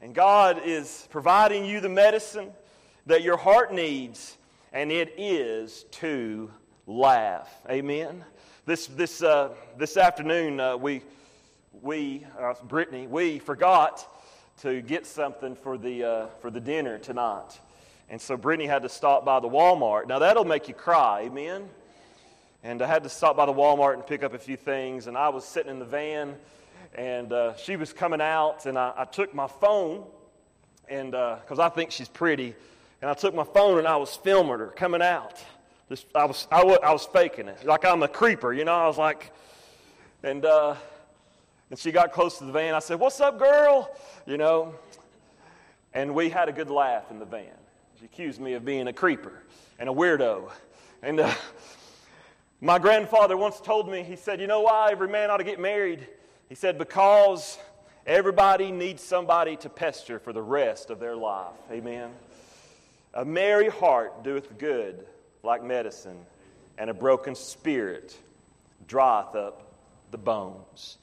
and 0.02 0.16
God 0.16 0.62
is 0.66 1.08
providing 1.12 1.64
you 1.64 1.80
the 1.80 1.90
medicine 1.90 2.52
that 3.06 3.22
your 3.22 3.38
heart 3.38 3.72
needs, 3.72 4.36
and 4.74 4.92
it 4.92 5.14
is 5.18 5.86
to 5.92 6.50
laugh. 6.88 7.50
Amen? 7.70 8.26
This, 8.66 8.88
this, 8.88 9.22
uh, 9.22 9.50
this 9.78 9.98
afternoon, 9.98 10.60
uh, 10.60 10.76
we, 10.76 11.04
we 11.84 12.26
uh, 12.40 12.56
Brittany, 12.64 13.06
we 13.06 13.38
forgot 13.38 14.08
to 14.62 14.82
get 14.82 15.06
something 15.06 15.56
for 15.56 15.78
the, 15.78 16.04
uh, 16.04 16.28
for 16.42 16.50
the 16.50 16.60
dinner 16.60 16.98
tonight. 16.98 17.60
And 18.10 18.20
so 18.20 18.36
Brittany 18.36 18.68
had 18.68 18.82
to 18.82 18.90
stop 18.90 19.24
by 19.24 19.40
the 19.40 19.48
Walmart. 19.48 20.08
Now, 20.08 20.20
that'll 20.20 20.46
make 20.46 20.68
you 20.68 20.74
cry, 20.74 21.22
amen? 21.26 21.70
And 22.64 22.82
I 22.82 22.88
had 22.88 23.04
to 23.04 23.10
stop 23.10 23.38
by 23.38 23.46
the 23.46 23.54
Walmart 23.54 23.94
and 23.94 24.06
pick 24.06 24.24
up 24.24 24.34
a 24.34 24.40
few 24.40 24.58
things. 24.58 25.08
And 25.08 25.16
I 25.18 25.30
was 25.30 25.46
sitting 25.46 25.72
in 25.72 25.80
the 25.80 25.86
van, 25.86 26.36
and 26.96 27.32
uh, 27.32 27.56
she 27.56 27.76
was 27.76 27.94
coming 27.94 28.22
out, 28.22 28.66
and 28.66 28.78
I, 28.78 28.94
I 28.98 29.06
took 29.06 29.34
my 29.34 29.48
phone, 29.48 30.04
and 30.90 31.12
because 31.12 31.60
uh, 31.60 31.64
I 31.64 31.70
think 31.70 31.92
she's 31.92 32.10
pretty, 32.10 32.56
and 33.02 33.10
I 33.10 33.14
took 33.14 33.34
my 33.34 33.44
phone 33.44 33.80
and 33.80 33.88
I 33.88 33.96
was 33.96 34.16
filming 34.16 34.60
her 34.60 34.68
coming 34.68 35.02
out. 35.02 35.44
Just, 35.90 36.06
I, 36.16 36.26
was, 36.26 36.48
I, 36.52 36.64
was, 36.64 36.80
I 36.84 36.92
was 36.92 37.06
faking 37.06 37.48
it, 37.48 37.66
like 37.66 37.86
I'm 37.86 38.04
a 38.04 38.08
creeper, 38.08 38.54
you 38.54 38.66
know. 38.66 38.76
I 38.76 38.88
was 38.88 38.98
like, 38.98 39.32
and 40.24 40.46
uh, 40.46 40.76
and 41.70 41.80
she 41.80 41.92
got 41.92 42.12
close 42.12 42.38
to 42.40 42.46
the 42.46 42.52
van. 42.52 42.74
I 42.74 42.80
said, 42.80 43.00
"What's 43.00 43.20
up, 43.20 43.40
girl?" 43.40 43.96
You 44.26 44.38
know, 44.38 44.76
and 45.94 46.14
we 46.14 46.30
had 46.30 46.50
a 46.50 46.52
good 46.52 46.70
laugh 46.70 47.10
in 47.12 47.20
the 47.20 47.26
van. 47.26 47.46
She 48.00 48.06
accused 48.06 48.40
me 48.40 48.54
of 48.54 48.66
being 48.66 48.88
a 48.88 48.94
creeper 48.94 49.44
and 49.80 49.90
a 49.90 49.94
weirdo, 49.94 50.52
and. 51.02 51.20
Uh, 51.20 51.34
my 52.64 52.78
grandfather 52.78 53.36
once 53.36 53.60
told 53.60 53.90
me, 53.90 54.04
he 54.04 54.16
said, 54.16 54.40
You 54.40 54.46
know 54.46 54.62
why 54.62 54.92
every 54.92 55.08
man 55.08 55.32
ought 55.32 55.38
to 55.38 55.44
get 55.44 55.60
married? 55.60 56.08
He 56.52 56.56
said, 56.56 56.78
Because 56.78 57.58
everybody 58.06 58.74
needs 58.74 59.02
somebody 59.02 59.56
to 59.56 59.70
pester 59.70 60.20
for 60.20 60.34
the 60.34 60.42
rest 60.42 60.90
of 60.90 61.00
their 61.00 61.16
life. 61.16 61.54
Amen. 61.72 62.12
A 63.14 63.24
merry 63.24 63.70
heart 63.70 64.22
doeth 64.26 64.58
good 64.58 65.08
like 65.44 65.64
medicine, 65.64 66.18
and 66.78 66.90
a 66.90 66.94
broken 66.94 67.36
spirit 67.36 68.18
dryeth 68.86 69.34
up 69.34 69.72
the 70.12 70.18
bones. 70.18 70.98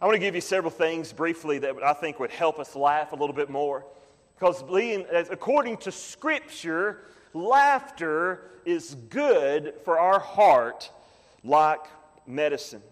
I 0.00 0.06
want 0.06 0.14
to 0.14 0.20
give 0.20 0.36
you 0.36 0.40
several 0.40 0.70
things 0.70 1.12
briefly 1.12 1.58
that 1.58 1.82
I 1.82 1.94
think 1.94 2.20
would 2.20 2.30
help 2.30 2.60
us 2.60 2.76
laugh 2.76 3.10
a 3.10 3.16
little 3.16 3.34
bit 3.34 3.50
more. 3.50 3.84
Because 4.38 4.62
according 5.28 5.78
to 5.78 5.90
Scripture, 5.90 7.02
laughter 7.32 8.48
is 8.64 8.94
good 9.08 9.74
for 9.84 9.98
our 9.98 10.20
heart 10.20 10.88
like 11.42 11.80
medicine. 12.28 12.82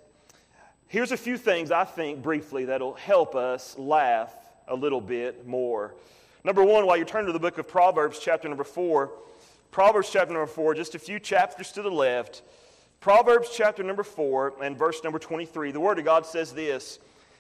Here's 0.93 1.11
a 1.11 1.17
few 1.17 1.39
things 1.39 1.71
I 1.71 1.85
think 1.85 2.21
briefly 2.21 2.67
that'll 2.67 2.93
help 2.93 3.35
us 3.35 3.79
laugh 3.79 4.31
a 4.69 4.77
little 4.77 5.01
bit 5.01 5.47
more. 5.47 5.95
Number 6.45 6.63
one, 6.63 6.85
while 6.85 6.99
you're 6.99 7.07
turning 7.07 7.29
to 7.29 7.33
the 7.33 7.41
book 7.41 7.57
of 7.57 7.67
Proverbs, 7.67 8.19
chapter 8.19 8.47
number 8.47 8.63
four, 8.63 9.11
Proverbs 9.71 10.11
chapter 10.11 10.35
number 10.35 10.47
four, 10.47 10.75
just 10.75 10.95
a 10.95 10.99
few 10.99 11.19
chapters 11.19 11.73
to 11.73 11.83
the 11.83 11.91
left, 11.91 12.43
Proverbs 13.01 13.49
chapter 13.57 13.83
number 13.83 14.03
four 14.03 14.53
and 14.63 14.77
verse 14.77 15.03
number 15.03 15.19
23, 15.19 15.73
the 15.73 15.81
Word 15.81 15.99
of 15.99 16.05
God 16.05 16.27
says 16.27 16.53
this 16.53 16.99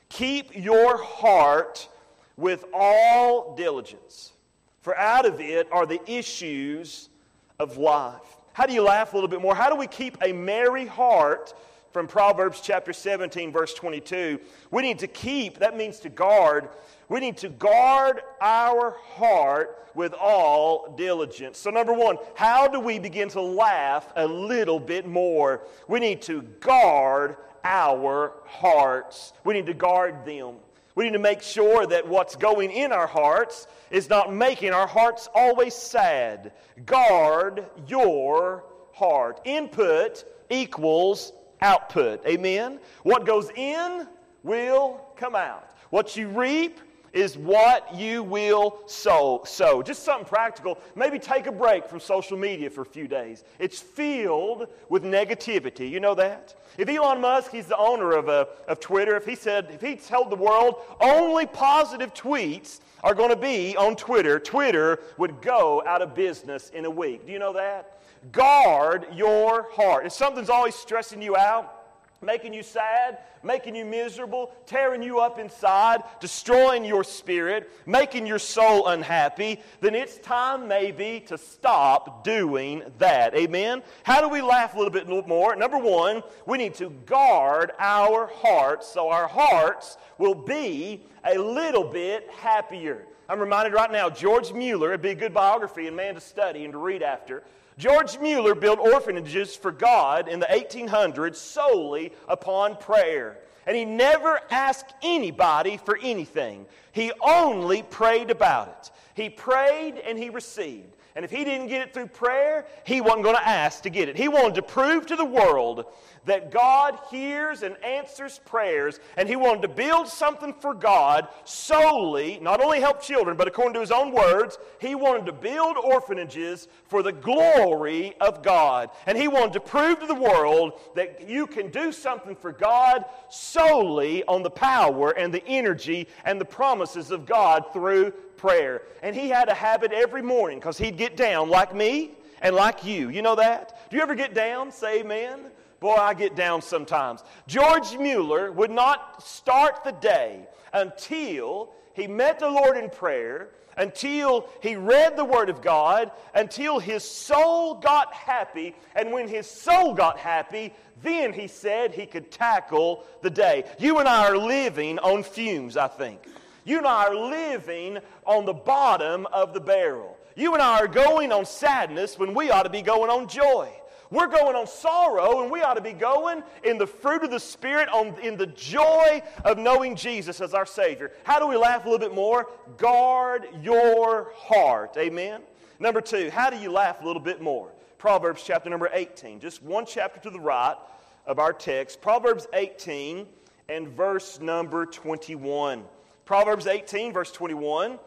Keep 0.09 0.56
your 0.56 0.97
heart 0.97 1.90
with 2.38 2.64
all 2.73 3.54
diligence, 3.54 4.32
for 4.80 4.97
out 4.97 5.26
of 5.26 5.42
it 5.42 5.68
are 5.71 5.85
the 5.85 6.00
issues 6.11 7.11
of 7.59 7.76
life. 7.76 8.38
How 8.54 8.64
do 8.64 8.73
you 8.73 8.80
laugh 8.80 9.12
a 9.12 9.16
little 9.16 9.28
bit 9.28 9.42
more? 9.42 9.54
How 9.54 9.68
do 9.68 9.76
we 9.76 9.88
keep 9.88 10.16
a 10.23 10.32
merry 10.32 10.87
heart 10.87 11.52
from 11.92 12.06
Proverbs 12.06 12.61
chapter 12.62 12.92
17, 12.92 13.52
verse 13.52 13.75
22? 13.75 14.40
We 14.70 14.82
need 14.82 14.99
to 15.00 15.06
keep, 15.06 15.58
that 15.58 15.76
means 15.76 16.00
to 16.00 16.08
guard. 16.08 16.70
We 17.08 17.20
need 17.20 17.37
to 17.38 17.49
guard 17.49 18.22
our 18.40 18.96
heart 19.14 19.88
with 19.94 20.14
all 20.14 20.94
diligence. 20.96 21.58
So, 21.58 21.70
number 21.70 21.92
one, 21.92 22.16
how 22.34 22.66
do 22.66 22.80
we 22.80 22.99
begin 22.99 23.28
to 23.30 23.42
laugh 23.42 24.11
a 24.16 24.26
little 24.26 24.80
bit 24.80 25.06
more? 25.06 25.62
We 25.88 26.00
need 26.00 26.22
to 26.22 26.42
guard 26.61 27.37
our 27.64 28.32
hearts. 28.46 29.32
We 29.44 29.54
need 29.54 29.66
to 29.66 29.75
guard 29.75 30.25
them. 30.25 30.56
We 30.94 31.04
need 31.04 31.12
to 31.12 31.18
make 31.18 31.42
sure 31.42 31.87
that 31.87 32.06
what's 32.06 32.37
going 32.37 32.70
in 32.70 32.92
our 32.92 33.06
hearts 33.06 33.66
is 33.90 34.11
not 34.11 34.32
making 34.32 34.72
our 34.72 34.87
hearts 34.87 35.28
always 35.34 35.75
sad. 35.75 36.52
Guard 36.84 37.66
your 37.87 38.64
heart. 38.92 39.40
Input 39.44 40.25
equals 40.50 41.32
output. 41.62 42.25
Amen? 42.26 42.78
What 43.02 43.25
goes 43.25 43.50
in 43.57 44.07
will 44.42 45.00
come 45.16 45.35
out. 45.35 45.71
What 45.90 46.16
you 46.16 46.28
reap 46.28 46.81
is 47.12 47.37
what 47.37 47.95
you 47.95 48.23
will 48.23 48.81
sow. 48.87 49.42
So, 49.45 49.83
just 49.83 50.02
something 50.02 50.26
practical. 50.26 50.78
Maybe 50.97 51.19
take 51.19 51.47
a 51.47 51.52
break 51.52 51.87
from 51.87 52.00
social 52.00 52.38
media 52.38 52.71
for 52.71 52.83
a 52.83 52.87
few 52.87 53.07
days. 53.07 53.45
It's 53.59 53.81
filled 53.81 54.69
with 54.88 55.04
negativity. 55.04 55.90
You 55.90 56.00
know 56.00 56.14
that? 56.14 56.54
If 56.78 56.88
Elon 56.88 57.21
Musk, 57.21 57.50
he's 57.50 57.66
the 57.66 57.76
owner 57.76 58.12
of, 58.12 58.31
uh, 58.31 58.47
of 58.66 58.81
Twitter, 58.81 59.14
if 59.16 59.26
he 59.26 59.35
said, 59.35 59.69
if 59.73 59.83
he 59.83 59.97
told 59.97 60.31
the 60.31 60.37
world 60.37 60.76
only 61.00 61.45
positive 61.45 62.14
tweets 62.14 62.81
are 63.04 63.14
going 63.14 63.31
to 63.31 63.37
be 63.37 63.76
on 63.76 63.95
Twitter, 63.95 64.38
Twitter 64.38 65.00
would 65.19 65.42
go 65.42 65.83
out 65.87 66.00
of 66.00 66.14
business 66.14 66.71
in 66.71 66.87
a 66.87 66.90
week. 66.90 67.26
Do 67.26 67.33
you 67.33 67.38
know 67.38 67.52
that? 67.52 67.99
Guard 68.30 69.06
your 69.12 69.68
heart. 69.72 70.06
If 70.06 70.12
something's 70.12 70.50
always 70.50 70.74
stressing 70.74 71.20
you 71.20 71.36
out, 71.36 71.82
making 72.22 72.54
you 72.54 72.62
sad, 72.62 73.18
making 73.42 73.74
you 73.74 73.84
miserable, 73.84 74.52
tearing 74.66 75.02
you 75.02 75.18
up 75.18 75.38
inside, 75.38 76.02
destroying 76.20 76.84
your 76.84 77.02
spirit, 77.02 77.70
making 77.84 78.26
your 78.26 78.38
soul 78.38 78.86
unhappy, 78.88 79.60
then 79.80 79.94
it's 79.94 80.18
time 80.18 80.68
maybe 80.68 81.20
to 81.26 81.36
stop 81.36 82.22
doing 82.22 82.82
that. 82.98 83.34
Amen? 83.34 83.82
How 84.04 84.20
do 84.20 84.28
we 84.28 84.40
laugh 84.40 84.74
a 84.74 84.78
little 84.78 84.92
bit 84.92 85.08
more? 85.26 85.56
Number 85.56 85.78
one, 85.78 86.22
we 86.46 86.58
need 86.58 86.74
to 86.74 86.90
guard 87.06 87.72
our 87.78 88.30
hearts 88.32 88.86
so 88.86 89.08
our 89.08 89.26
hearts 89.26 89.96
will 90.18 90.34
be 90.34 91.02
a 91.24 91.36
little 91.38 91.84
bit 91.84 92.30
happier. 92.30 93.06
I'm 93.28 93.40
reminded 93.40 93.72
right 93.72 93.90
now, 93.90 94.10
George 94.10 94.52
Mueller, 94.52 94.90
it'd 94.90 95.02
be 95.02 95.10
a 95.10 95.14
good 95.14 95.34
biography 95.34 95.86
and 95.86 95.96
man 95.96 96.14
to 96.14 96.20
study 96.20 96.64
and 96.64 96.72
to 96.72 96.78
read 96.78 97.02
after. 97.02 97.42
George 97.82 98.20
Mueller 98.20 98.54
built 98.54 98.78
orphanages 98.78 99.56
for 99.56 99.72
God 99.72 100.28
in 100.28 100.38
the 100.38 100.46
1800s 100.46 101.34
solely 101.34 102.12
upon 102.28 102.76
prayer. 102.76 103.38
And 103.66 103.76
he 103.76 103.84
never 103.84 104.40
asked 104.52 104.94
anybody 105.02 105.78
for 105.78 105.98
anything. 106.00 106.66
He 106.92 107.10
only 107.20 107.82
prayed 107.82 108.30
about 108.30 108.68
it. 108.68 108.90
He 109.20 109.28
prayed 109.28 109.96
and 109.98 110.16
he 110.16 110.30
received. 110.30 110.94
And 111.14 111.25
if 111.25 111.31
he 111.31 111.45
didn't 111.45 111.69
get 111.69 111.83
it 111.83 111.92
through 111.92 112.07
prayer, 112.07 112.66
he 112.85 113.00
wasn't 113.00 113.25
going 113.25 113.37
to 113.37 113.47
ask 113.47 113.83
to 113.83 113.90
get 113.90 114.09
it. 114.09 114.16
He 114.16 114.28
wanted 114.28 114.54
to 114.54 114.62
prove 114.62 115.07
to 115.07 115.16
the 115.16 115.25
world 115.25 115.85
that 116.25 116.50
God 116.50 116.99
hears 117.11 117.62
and 117.62 117.76
answers 117.85 118.40
prayers, 118.45 119.00
and 119.16 119.28
he 119.28 119.37
wanted 119.37 119.62
to 119.62 119.69
build 119.69 120.07
something 120.07 120.54
for 120.54 120.73
God 120.73 121.26
solely, 121.45 122.38
not 122.40 122.62
only 122.62 122.81
help 122.81 123.02
children, 123.02 123.37
but 123.37 123.49
according 123.49 123.75
to 123.75 123.81
his 123.81 123.90
own 123.90 124.12
words, 124.12 124.57
he 124.81 124.95
wanted 124.95 125.26
to 125.26 125.33
build 125.33 125.76
orphanages 125.76 126.69
for 126.87 127.02
the 127.02 127.12
glory 127.12 128.14
of 128.21 128.42
God. 128.42 128.90
And 129.07 129.19
he 129.19 129.28
wanted 129.28 129.54
to 129.54 129.61
prove 129.61 129.99
to 130.00 130.07
the 130.07 130.14
world 130.14 130.81
that 130.95 131.28
you 131.28 131.47
can 131.47 131.71
do 131.71 131.90
something 131.90 132.37
for 132.37 132.52
God 132.52 133.04
solely 133.28 134.23
on 134.25 134.42
the 134.42 134.50
power 134.50 135.11
and 135.11 135.35
the 135.35 135.45
energy 135.47 136.07
and 136.25 136.40
the 136.40 136.45
promises 136.45 137.11
of 137.11 137.26
God 137.26 137.73
through 137.73 138.12
prayer. 138.42 138.82
And 139.02 139.14
he 139.14 139.28
had 139.28 139.49
a 139.49 139.54
habit 139.54 139.92
every 139.92 140.20
morning 140.20 140.58
because 140.58 140.76
he'd 140.76 140.99
get 140.99 141.16
down 141.16 141.49
like 141.49 141.75
me 141.75 142.11
and 142.42 142.56
like 142.56 142.84
you. 142.84 143.08
You 143.08 143.22
know 143.22 143.37
that? 143.37 143.88
Do 143.88 143.96
you 143.96 144.02
ever 144.02 144.16
get 144.16 144.34
down? 144.34 144.72
Say 144.72 145.00
amen. 145.00 145.44
Boy, 145.78 145.94
I 145.94 146.12
get 146.12 146.34
down 146.34 146.61
sometimes. 146.61 147.22
George 147.46 147.96
Mueller 147.96 148.50
would 148.50 148.72
not 148.72 149.22
start 149.22 149.84
the 149.84 149.92
day 149.92 150.49
until 150.72 151.72
he 151.94 152.08
met 152.08 152.40
the 152.40 152.50
Lord 152.50 152.76
in 152.76 152.90
prayer, 152.90 153.50
until 153.76 154.49
he 154.61 154.75
read 154.75 155.16
the 155.16 155.25
Word 155.25 155.49
of 155.49 155.62
God, 155.62 156.11
until 156.34 156.80
his 156.80 157.04
soul 157.04 157.75
got 157.75 158.12
happy. 158.12 158.75
And 158.96 159.12
when 159.12 159.28
his 159.28 159.46
soul 159.46 159.94
got 159.94 160.18
happy, 160.18 160.72
then 161.00 161.32
he 161.32 161.46
said 161.46 161.94
he 161.94 162.06
could 162.06 162.32
tackle 162.32 163.04
the 163.22 163.30
day. 163.30 163.64
You 163.78 163.99
and 163.99 164.08
I 164.08 164.26
are 164.26 164.37
living 164.37 164.99
on 164.99 165.22
fumes, 165.22 165.76
I 165.76 165.87
think. 165.87 166.26
You 166.64 166.78
and 166.78 166.87
I 166.87 167.07
are 167.07 167.14
living 167.14 167.99
on 168.26 168.45
the 168.45 168.52
bottom 168.52 169.26
of 169.26 169.52
the 169.52 169.61
barrel. 169.61 170.16
You 170.37 170.54
and 170.54 170.62
I 170.62 170.78
are 170.78 170.88
going 170.88 171.33
on 171.33 171.45
sadness 171.45 172.19
when 172.19 172.35
we 172.35 172.50
ought 172.50 172.62
to 172.62 172.71
be 172.71 172.83
going 172.83 173.11
on 173.11 173.28
joy. 173.28 173.69
We're 174.11 174.26
going 174.26 174.54
on 174.57 174.66
sorrow, 174.66 175.40
and 175.40 175.50
we 175.50 175.62
ought 175.62 175.75
to 175.75 175.81
be 175.81 175.95
going 175.95 176.42
in 176.64 176.76
the 176.76 176.87
fruit 176.87 177.25
of 177.25 177.31
the 177.31 177.40
Spirit, 177.40 177.88
on, 177.88 178.14
in 178.21 178.37
the 178.37 178.47
joy 178.47 179.23
of 179.42 179.57
knowing 179.57 179.97
Jesus 179.97 180.42
as 180.42 180.52
our 180.52 180.66
Savior. 180.66 181.12
How 181.25 181.38
do 181.38 181.47
we 181.47 181.57
laugh 181.57 181.87
a 181.87 181.88
little 181.88 182.07
bit 182.07 182.14
more? 182.14 182.50
Guard 182.76 183.49
your 183.62 184.33
heart. 184.37 184.97
Amen. 184.99 185.40
Number 185.78 186.02
two, 186.02 186.31
how 186.31 186.50
do 186.50 186.59
you 186.59 186.71
laugh 186.71 187.00
a 187.00 187.07
little 187.07 187.23
bit 187.23 187.40
more? 187.40 187.73
Proverbs 187.97 188.42
chapter 188.45 188.69
number 188.69 188.90
18, 188.92 189.40
just 189.40 189.62
one 189.62 189.87
chapter 189.87 190.21
to 190.21 190.28
the 190.28 190.38
right 190.38 190.76
of 191.25 191.38
our 191.38 191.54
text. 191.54 192.02
Proverbs 192.02 192.47
18 192.52 193.26
and 193.71 193.88
verse 193.88 194.40
number 194.40 194.85
21. 194.85 195.85
Proverbs 196.24 196.66
18, 196.66 197.12
verse 197.12 197.32
21. 197.32 197.98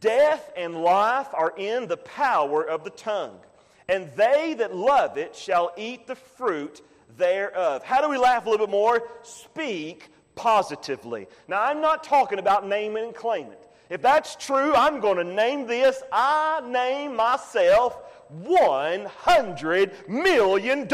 Death 0.00 0.52
and 0.56 0.82
life 0.82 1.28
are 1.32 1.54
in 1.56 1.86
the 1.86 1.96
power 1.96 2.62
of 2.62 2.82
the 2.84 2.90
tongue 2.90 3.38
and 3.88 4.10
they 4.16 4.54
that 4.54 4.74
love 4.74 5.16
it 5.16 5.36
shall 5.36 5.72
eat 5.76 6.06
the 6.06 6.14
fruit 6.14 6.82
thereof. 7.16 7.82
How 7.84 8.00
do 8.00 8.08
we 8.08 8.18
laugh 8.18 8.46
a 8.46 8.50
little 8.50 8.66
bit 8.66 8.72
more? 8.72 9.08
Speak 9.22 10.08
positively. 10.34 11.28
Now, 11.48 11.62
I'm 11.62 11.80
not 11.80 12.02
talking 12.04 12.38
about 12.38 12.66
naming 12.66 13.04
and 13.04 13.14
claim 13.14 13.46
it. 13.46 13.62
If 13.88 14.02
that's 14.02 14.34
true, 14.34 14.74
I'm 14.74 14.98
going 15.00 15.18
to 15.18 15.24
name 15.24 15.66
this. 15.66 16.02
I 16.10 16.60
name 16.66 17.14
myself 17.14 17.98
$100 18.42 20.08
million. 20.08 20.88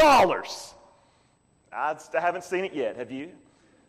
I 1.73 1.97
haven't 2.13 2.45
seen 2.45 2.67
it 2.67 2.75
yet, 2.75 2.97
have 2.97 3.11
you? 3.11 3.31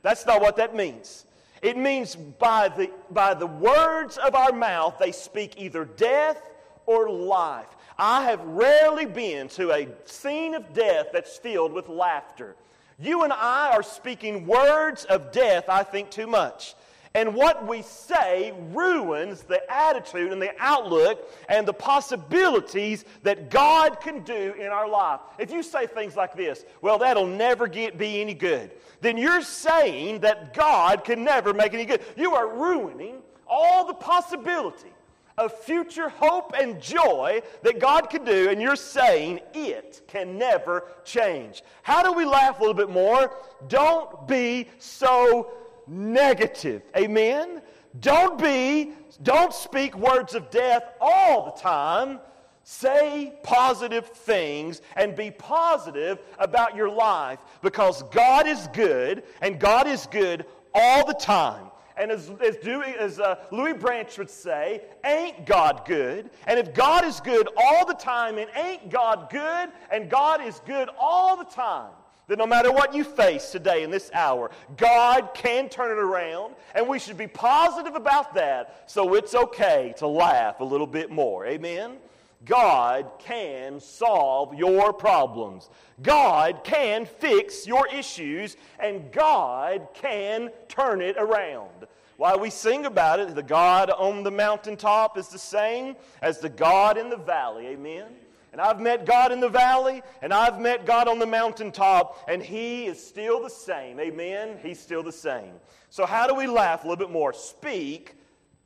That's 0.01 0.25
not 0.25 0.41
what 0.41 0.55
that 0.55 0.73
means. 0.73 1.25
It 1.63 1.77
means 1.77 2.15
by 2.15 2.67
the, 2.67 2.91
by 3.09 3.33
the 3.33 3.47
words 3.47 4.17
of 4.17 4.35
our 4.35 4.51
mouth, 4.51 4.97
they 4.99 5.13
speak 5.13 5.53
either 5.57 5.85
death 5.85 6.43
or 6.85 7.09
life. 7.09 7.69
I 7.97 8.25
have 8.25 8.41
rarely 8.43 9.05
been 9.05 9.47
to 9.49 9.71
a 9.71 9.87
scene 10.03 10.55
of 10.55 10.73
death 10.73 11.07
that's 11.13 11.37
filled 11.37 11.71
with 11.71 11.87
laughter. 11.87 12.57
You 12.99 13.23
and 13.23 13.31
I 13.31 13.71
are 13.71 13.81
speaking 13.81 14.45
words 14.45 15.05
of 15.05 15.31
death, 15.31 15.69
I 15.69 15.83
think, 15.83 16.11
too 16.11 16.27
much. 16.27 16.75
And 17.15 17.35
what 17.35 17.67
we 17.67 17.83
say 17.83 18.53
ruins 18.71 19.43
the 19.43 19.61
attitude 19.71 20.31
and 20.31 20.41
the 20.41 20.51
outlook 20.57 21.29
and 21.47 21.67
the 21.67 21.73
possibilities 21.73 23.05
that 23.21 23.51
God 23.51 24.01
can 24.01 24.23
do 24.23 24.53
in 24.59 24.67
our 24.67 24.89
life. 24.89 25.19
If 25.37 25.51
you 25.51 25.61
say 25.61 25.85
things 25.85 26.15
like 26.15 26.35
this, 26.35 26.65
well, 26.81 26.97
that'll 26.97 27.27
never 27.27 27.67
get, 27.67 27.99
be 27.99 28.19
any 28.19 28.33
good, 28.33 28.71
then 29.01 29.17
you're 29.17 29.43
saying 29.43 30.21
that 30.21 30.55
God 30.55 31.03
can 31.03 31.23
never 31.23 31.53
make 31.53 31.75
any 31.75 31.85
good. 31.85 32.01
You 32.15 32.33
are 32.33 32.47
ruining 32.47 33.21
all 33.47 33.85
the 33.85 33.93
possibility 33.93 34.89
of 35.37 35.53
future 35.63 36.09
hope 36.09 36.53
and 36.59 36.81
joy 36.81 37.41
that 37.61 37.79
God 37.79 38.09
can 38.09 38.23
do, 38.23 38.49
and 38.49 38.61
you're 38.61 38.75
saying 38.75 39.39
it 39.53 40.01
can 40.07 40.37
never 40.37 40.85
change. 41.03 41.63
How 41.81 42.03
do 42.03 42.11
we 42.11 42.25
laugh 42.25 42.57
a 42.57 42.61
little 42.61 42.75
bit 42.75 42.89
more? 42.89 43.35
Don't 43.67 44.27
be 44.27 44.67
so 44.77 45.51
negative. 45.87 46.81
Amen? 46.95 47.61
Don't 47.99 48.41
be, 48.41 48.93
don't 49.21 49.53
speak 49.53 49.95
words 49.95 50.35
of 50.35 50.49
death 50.49 50.83
all 50.99 51.45
the 51.45 51.61
time. 51.61 52.19
Say 52.63 53.33
positive 53.43 54.07
things 54.07 54.81
and 54.95 55.15
be 55.15 55.31
positive 55.31 56.19
about 56.39 56.75
your 56.75 56.89
life 56.89 57.39
because 57.61 58.03
God 58.03 58.47
is 58.47 58.67
good 58.73 59.23
and 59.41 59.59
God 59.59 59.85
is 59.85 60.07
good 60.07 60.45
all 60.73 61.05
the 61.05 61.13
time. 61.13 61.65
And 61.97 62.09
as, 62.09 62.31
as, 62.43 62.55
Dewey, 62.57 62.95
as 62.97 63.19
uh, 63.19 63.35
Louis 63.51 63.73
Branch 63.73 64.17
would 64.17 64.29
say, 64.29 64.81
ain't 65.05 65.45
God 65.45 65.83
good? 65.85 66.29
And 66.47 66.57
if 66.57 66.73
God 66.73 67.05
is 67.05 67.19
good 67.19 67.47
all 67.55 67.85
the 67.85 67.93
time 67.93 68.37
and 68.37 68.49
ain't 68.55 68.89
God 68.89 69.29
good, 69.29 69.69
and 69.91 70.09
God 70.09 70.41
is 70.41 70.59
good 70.65 70.89
all 70.99 71.37
the 71.37 71.43
time, 71.43 71.91
then 72.33 72.39
no 72.39 72.47
matter 72.47 72.71
what 72.71 72.95
you 72.95 73.03
face 73.03 73.51
today 73.51 73.83
in 73.83 73.91
this 73.91 74.09
hour, 74.11 74.49
God 74.75 75.35
can 75.35 75.69
turn 75.69 75.91
it 75.91 76.01
around, 76.01 76.55
and 76.73 76.87
we 76.87 76.97
should 76.97 77.15
be 77.15 77.27
positive 77.27 77.93
about 77.93 78.33
that 78.33 78.85
so 78.87 79.13
it's 79.13 79.35
okay 79.35 79.93
to 79.97 80.07
laugh 80.07 80.59
a 80.59 80.63
little 80.63 80.87
bit 80.87 81.11
more. 81.11 81.45
Amen? 81.45 81.97
God 82.43 83.05
can 83.19 83.79
solve 83.79 84.55
your 84.55 84.91
problems. 84.93 85.69
God 86.01 86.63
can 86.63 87.05
fix 87.05 87.67
your 87.67 87.87
issues, 87.93 88.57
and 88.79 89.11
God 89.11 89.89
can 89.93 90.49
turn 90.67 91.01
it 91.01 91.17
around. 91.19 91.85
Why 92.17 92.35
we 92.35 92.49
sing 92.49 92.87
about 92.87 93.19
it, 93.19 93.35
the 93.35 93.43
God 93.43 93.91
on 93.91 94.23
the 94.23 94.31
mountaintop 94.31 95.19
is 95.19 95.27
the 95.27 95.37
same 95.37 95.95
as 96.23 96.39
the 96.39 96.49
God 96.49 96.97
in 96.97 97.11
the 97.11 97.17
valley. 97.17 97.67
Amen. 97.67 98.07
And 98.53 98.61
I've 98.61 98.79
met 98.79 99.07
God 99.07 99.31
in 99.31 99.39
the 99.39 99.49
valley, 99.49 100.03
and 100.21 100.31
I've 100.31 100.61
met 100.61 100.85
God 100.85 101.07
on 101.07 101.17
the 101.17 101.25
mountaintop, 101.25 102.23
and 102.29 102.41
He 102.41 102.85
is 102.85 103.03
still 103.03 103.41
the 103.41 103.49
same. 103.49 103.99
Amen. 103.99 104.59
He's 104.61 104.79
still 104.79 105.01
the 105.01 105.11
same. 105.11 105.53
So, 105.89 106.05
how 106.05 106.27
do 106.27 106.35
we 106.35 106.45
laugh 106.45 106.83
a 106.83 106.87
little 106.87 107.03
bit 107.03 107.11
more? 107.11 107.33
Speak 107.33 108.15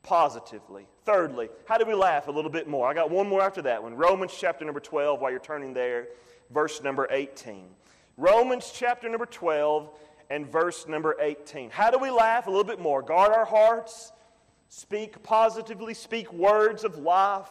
positively. 0.04 0.88
Thirdly, 1.06 1.48
how 1.66 1.78
do 1.78 1.86
we 1.86 1.94
laugh 1.94 2.28
a 2.28 2.32
little 2.32 2.52
bit 2.52 2.68
more? 2.68 2.86
I 2.86 2.94
got 2.94 3.10
one 3.10 3.30
more 3.30 3.42
after 3.42 3.62
that 3.62 3.82
one. 3.82 3.96
Romans 3.96 4.36
chapter 4.38 4.66
number 4.66 4.82
12, 4.82 5.22
while 5.22 5.32
you're 5.32 5.40
turning 5.40 5.74
there, 5.74 6.10
verse 6.52 6.84
number 6.84 7.08
18. 7.10 7.70
Romans 8.18 8.74
chapter 8.76 9.08
number 9.08 9.26
12 9.26 9.90
and 10.30 10.52
verse 10.52 10.86
number 10.86 11.16
18. 11.22 11.70
How 11.70 11.92
do 11.92 11.98
we 11.98 12.10
laugh 12.10 12.48
a 12.48 12.50
little 12.50 12.66
bit 12.66 12.82
more? 12.82 13.02
Guard 13.02 13.32
our 13.32 13.46
hearts, 13.46 14.12
speak 14.68 15.24
positively, 15.24 15.94
speak 15.94 16.34
words 16.34 16.84
of 16.84 16.98
life, 16.98 17.50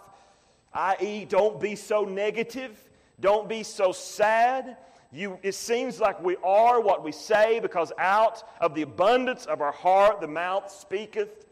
i.e., 0.76 1.24
don't 1.24 1.58
be 1.60 1.74
so 1.74 2.04
negative, 2.04 2.84
don't 3.18 3.48
be 3.48 3.62
so 3.62 3.92
sad. 3.92 4.76
You, 5.12 5.38
it 5.42 5.54
seems 5.54 5.98
like 6.00 6.22
we 6.22 6.36
are 6.44 6.80
what 6.80 7.02
we 7.02 7.12
say 7.12 7.58
because 7.60 7.92
out 7.98 8.42
of 8.60 8.74
the 8.74 8.82
abundance 8.82 9.46
of 9.46 9.60
our 9.60 9.72
heart 9.72 10.20
the 10.20 10.28
mouth 10.28 10.70
speaketh. 10.70 11.46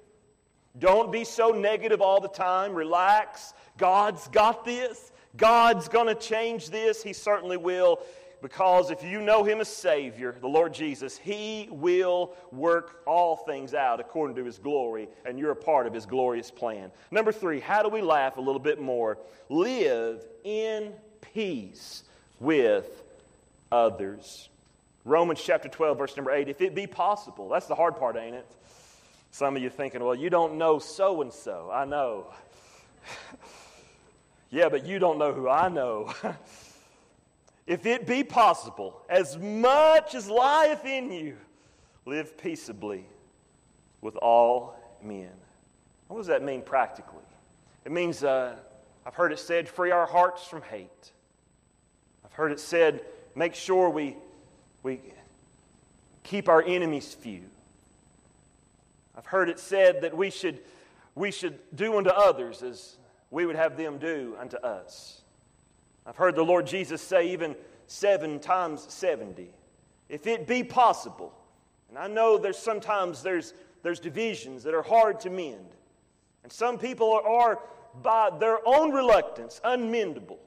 Don't 0.78 1.10
be 1.10 1.24
so 1.24 1.50
negative 1.50 2.00
all 2.00 2.20
the 2.20 2.28
time. 2.28 2.74
Relax. 2.74 3.54
God's 3.78 4.28
got 4.28 4.64
this. 4.64 5.12
God's 5.36 5.88
going 5.88 6.08
to 6.08 6.14
change 6.14 6.70
this. 6.70 7.02
He 7.02 7.12
certainly 7.12 7.56
will. 7.56 8.00
Because 8.44 8.90
if 8.90 9.02
you 9.02 9.22
know 9.22 9.42
Him 9.42 9.62
as 9.62 9.68
Savior, 9.68 10.36
the 10.38 10.46
Lord 10.46 10.74
Jesus, 10.74 11.16
He 11.16 11.66
will 11.70 12.34
work 12.52 13.00
all 13.06 13.36
things 13.36 13.72
out 13.72 14.00
according 14.00 14.36
to 14.36 14.44
His 14.44 14.58
glory, 14.58 15.08
and 15.24 15.38
you're 15.38 15.52
a 15.52 15.56
part 15.56 15.86
of 15.86 15.94
His 15.94 16.04
glorious 16.04 16.50
plan. 16.50 16.90
Number 17.10 17.32
three, 17.32 17.58
how 17.58 17.82
do 17.82 17.88
we 17.88 18.02
laugh 18.02 18.36
a 18.36 18.42
little 18.42 18.60
bit 18.60 18.78
more? 18.78 19.16
Live 19.48 20.26
in 20.44 20.92
peace 21.22 22.02
with 22.38 22.84
others. 23.72 24.50
Romans 25.06 25.40
chapter 25.42 25.70
12, 25.70 25.96
verse 25.96 26.14
number 26.14 26.30
8. 26.30 26.46
If 26.46 26.60
it 26.60 26.74
be 26.74 26.86
possible, 26.86 27.48
that's 27.48 27.66
the 27.66 27.74
hard 27.74 27.96
part, 27.96 28.14
ain't 28.18 28.34
it? 28.34 28.46
Some 29.30 29.56
of 29.56 29.62
you 29.62 29.70
thinking, 29.70 30.04
well, 30.04 30.14
you 30.14 30.28
don't 30.28 30.58
know 30.58 30.78
so 30.78 31.22
and 31.22 31.32
so. 31.32 31.70
I 31.72 31.86
know. 31.86 32.26
yeah, 34.50 34.68
but 34.68 34.84
you 34.84 34.98
don't 34.98 35.16
know 35.16 35.32
who 35.32 35.48
I 35.48 35.70
know. 35.70 36.12
If 37.66 37.86
it 37.86 38.06
be 38.06 38.24
possible, 38.24 39.00
as 39.08 39.38
much 39.38 40.14
as 40.14 40.28
lieth 40.28 40.84
in 40.84 41.10
you, 41.10 41.36
live 42.04 42.36
peaceably 42.36 43.06
with 44.02 44.16
all 44.16 44.76
men. 45.02 45.30
What 46.08 46.18
does 46.18 46.26
that 46.26 46.42
mean 46.42 46.60
practically? 46.60 47.22
It 47.84 47.92
means, 47.92 48.22
uh, 48.22 48.56
I've 49.06 49.14
heard 49.14 49.32
it 49.32 49.38
said, 49.38 49.68
free 49.68 49.90
our 49.90 50.06
hearts 50.06 50.46
from 50.46 50.62
hate. 50.62 51.12
I've 52.24 52.32
heard 52.34 52.52
it 52.52 52.60
said, 52.60 53.00
make 53.34 53.54
sure 53.54 53.88
we, 53.88 54.16
we 54.82 55.00
keep 56.22 56.48
our 56.48 56.62
enemies 56.62 57.14
few. 57.14 57.44
I've 59.16 59.26
heard 59.26 59.48
it 59.48 59.58
said 59.58 60.02
that 60.02 60.14
we 60.14 60.28
should, 60.28 60.58
we 61.14 61.30
should 61.30 61.58
do 61.74 61.96
unto 61.96 62.10
others 62.10 62.62
as 62.62 62.96
we 63.30 63.46
would 63.46 63.56
have 63.56 63.78
them 63.78 63.98
do 63.98 64.36
unto 64.38 64.56
us. 64.58 65.22
I've 66.06 66.16
heard 66.16 66.34
the 66.36 66.44
Lord 66.44 66.66
Jesus 66.66 67.00
say 67.00 67.32
even 67.32 67.56
seven 67.86 68.38
times 68.40 68.86
70. 68.88 69.48
If 70.08 70.26
it 70.26 70.46
be 70.46 70.62
possible, 70.62 71.32
and 71.88 71.98
I 71.98 72.06
know 72.08 72.36
there's 72.36 72.58
sometimes 72.58 73.22
there's, 73.22 73.54
there's 73.82 74.00
divisions 74.00 74.64
that 74.64 74.74
are 74.74 74.82
hard 74.82 75.20
to 75.20 75.30
mend. 75.30 75.66
And 76.42 76.52
some 76.52 76.78
people 76.78 77.12
are, 77.12 77.26
are, 77.26 77.58
by 78.02 78.30
their 78.38 78.58
own 78.66 78.92
reluctance, 78.92 79.60
unmendable. 79.64 80.38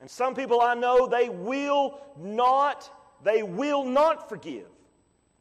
And 0.00 0.10
some 0.10 0.34
people 0.34 0.60
I 0.60 0.74
know 0.74 1.06
they 1.06 1.28
will 1.28 2.00
not, 2.18 2.90
they 3.22 3.42
will 3.42 3.84
not 3.84 4.28
forgive. 4.28 4.66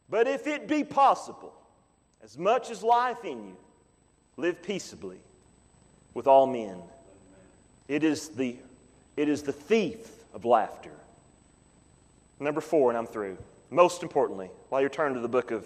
But 0.10 0.28
if 0.28 0.48
it 0.48 0.68
be 0.68 0.84
possible, 0.84 1.54
as 2.24 2.38
much 2.38 2.70
as 2.70 2.84
life 2.84 3.24
in 3.24 3.48
you, 3.48 3.58
live 4.38 4.62
peaceably 4.62 5.18
with 6.14 6.28
all 6.28 6.48
men. 6.48 6.78
It 7.88 8.04
is 8.04 8.30
the 8.30 8.56
it 9.16 9.30
is 9.30 9.44
the 9.44 9.54
thief 9.54 10.00
of 10.34 10.46
laughter. 10.46 10.92
Number 12.40 12.62
four, 12.62 12.90
and 12.90 12.98
I'm 12.98 13.08
through. 13.08 13.38
Most 13.70 14.04
importantly, 14.04 14.50
while 14.70 14.82
you're 14.82 14.90
turning 14.90 15.16
to 15.16 15.20
the 15.20 15.28
book 15.28 15.52
of 15.52 15.66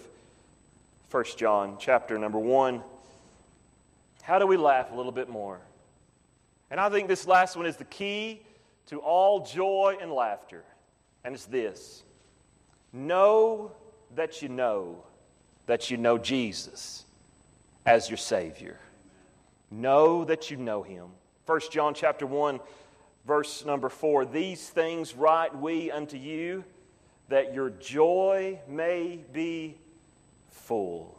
1 1.10 1.24
John, 1.36 1.76
chapter 1.78 2.18
number 2.18 2.38
one, 2.38 2.82
how 4.22 4.38
do 4.38 4.46
we 4.46 4.56
laugh 4.56 4.92
a 4.92 4.94
little 4.94 5.12
bit 5.12 5.28
more? 5.28 5.58
And 6.70 6.78
I 6.78 6.90
think 6.90 7.08
this 7.08 7.26
last 7.26 7.56
one 7.56 7.64
is 7.64 7.76
the 7.76 7.84
key 7.84 8.42
to 8.88 8.98
all 8.98 9.44
joy 9.44 9.96
and 10.00 10.12
laughter. 10.12 10.64
And 11.24 11.34
it's 11.34 11.46
this 11.46 12.02
know 12.92 13.72
that 14.14 14.42
you 14.42 14.48
know 14.48 15.02
that 15.66 15.90
you 15.90 15.96
know 15.96 16.18
Jesus 16.18 17.04
as 17.86 18.08
your 18.10 18.16
Savior. 18.16 18.78
Know 19.70 20.24
that 20.24 20.50
you 20.50 20.56
know 20.56 20.82
Him. 20.82 21.08
1 21.46 21.60
John 21.70 21.94
chapter 21.94 22.26
1, 22.26 22.60
verse 23.28 23.64
number 23.64 23.90
4 23.90 24.24
These 24.24 24.70
things 24.70 25.14
write 25.14 25.56
we 25.56 25.92
unto 25.92 26.16
you, 26.16 26.64
that 27.28 27.54
your 27.54 27.70
joy 27.70 28.58
may 28.66 29.20
be 29.32 29.76
full. 30.50 31.16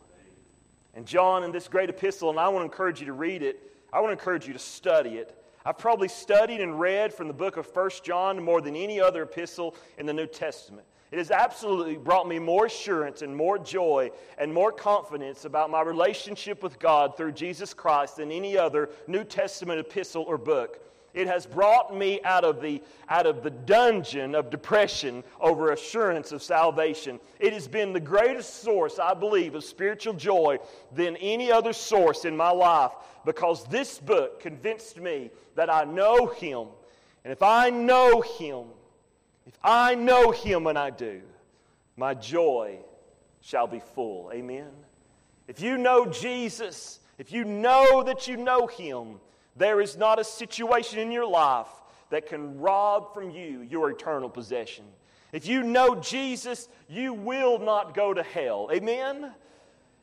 And 0.96 1.06
John, 1.06 1.44
in 1.44 1.52
this 1.52 1.68
great 1.68 1.90
epistle, 1.90 2.32
and 2.32 2.40
I 2.40 2.50
want 2.50 2.62
to 2.62 2.66
encourage 2.66 3.00
you 3.00 3.06
to 3.06 3.14
read 3.14 3.44
it, 3.44 3.62
I 3.94 4.02
want 4.02 4.10
to 4.10 4.14
encourage 4.14 4.48
you 4.48 4.54
to 4.54 4.60
study 4.60 5.12
it. 5.12 5.36
I've 5.64 5.78
probably 5.78 6.08
studied 6.08 6.62
and 6.62 6.80
read 6.80 7.14
from 7.14 7.28
the 7.28 7.34
book 7.34 7.58
of 7.58 7.68
1 7.74 7.90
John 8.04 8.44
more 8.44 8.60
than 8.60 8.76
any 8.76 9.00
other 9.00 9.24
epistle 9.24 9.76
in 10.00 10.08
the 10.08 10.14
New 10.14 10.26
Testament. 10.26 10.88
It 11.12 11.18
has 11.18 11.32
absolutely 11.32 11.98
brought 11.98 12.28
me 12.28 12.40
more 12.40 12.66
assurance 12.66 13.22
and 13.22 13.36
more 13.36 13.60
joy 13.60 14.12
and 14.38 14.52
more 14.54 14.72
confidence 14.72 15.46
about 15.46 15.70
my 15.70 15.82
relationship 15.82 16.64
with 16.64 16.80
God 16.80 17.18
through 17.18 17.34
Jesus 17.34 17.74
Christ 17.74 18.18
than 18.18 18.32
any 18.32 18.58
other 18.58 18.90
New 19.08 19.24
Testament 19.24 19.80
epistle 19.80 20.24
or 20.24 20.38
book. 20.38 20.80
It 21.14 21.28
has 21.28 21.46
brought 21.46 21.96
me 21.96 22.22
out 22.24 22.44
of, 22.44 22.62
the, 22.62 22.82
out 23.10 23.26
of 23.26 23.44
the 23.44 23.50
dungeon 23.50 24.36
of 24.36 24.50
depression 24.50 25.24
over 25.40 25.72
assurance 25.72 26.32
of 26.32 26.44
salvation. 26.44 27.20
It 27.40 27.54
has 27.54 27.68
been 27.68 27.94
the 27.94 28.00
greatest 28.00 28.62
source, 28.62 29.00
I 29.00 29.14
believe, 29.14 29.56
of 29.56 29.64
spiritual 29.64 30.14
joy 30.14 30.60
than 30.94 31.16
any 31.18 31.52
other 31.52 31.74
source 31.74 32.26
in 32.26 32.38
my 32.38 32.52
life 32.52 32.92
because 33.26 33.66
this 33.66 34.00
book 34.00 34.40
convinced 34.40 34.98
me 34.98 35.32
that 35.56 35.70
I 35.70 35.84
know 35.84 36.28
Him. 36.28 36.68
And 37.24 37.32
if 37.32 37.42
I 37.42 37.70
know 37.70 38.22
Him, 38.22 38.66
if 39.46 39.58
I 39.64 39.96
know 39.96 40.32
Him 40.32 40.68
and 40.68 40.78
I 40.78 40.90
do, 40.92 41.22
my 41.98 42.14
joy 42.14 42.78
shall 43.42 43.68
be 43.68 43.82
full. 43.96 44.32
Amen. 44.34 44.70
If 45.48 45.60
you 45.62 45.78
know 45.78 46.06
Jesus, 46.06 47.00
if 47.18 47.32
you 47.32 47.44
know 47.44 48.04
that 48.04 48.28
you 48.28 48.38
know 48.38 48.68
Him, 48.68 49.20
there 49.56 49.82
is 49.82 49.98
not 49.98 50.20
a 50.20 50.24
situation 50.24 51.00
in 51.00 51.12
your 51.12 51.28
life 51.28 51.68
that 52.10 52.28
can 52.28 52.60
rob 52.60 53.14
from 53.14 53.30
you 53.32 53.62
your 53.62 53.92
eternal 53.92 54.30
possession. 54.30 54.86
If 55.32 55.48
you 55.48 55.64
know 55.64 55.96
Jesus, 55.96 56.68
you 56.88 57.14
will 57.14 57.60
not 57.60 57.94
go 57.94 58.14
to 58.14 58.24
hell. 58.24 58.70
Amen? 58.72 59.32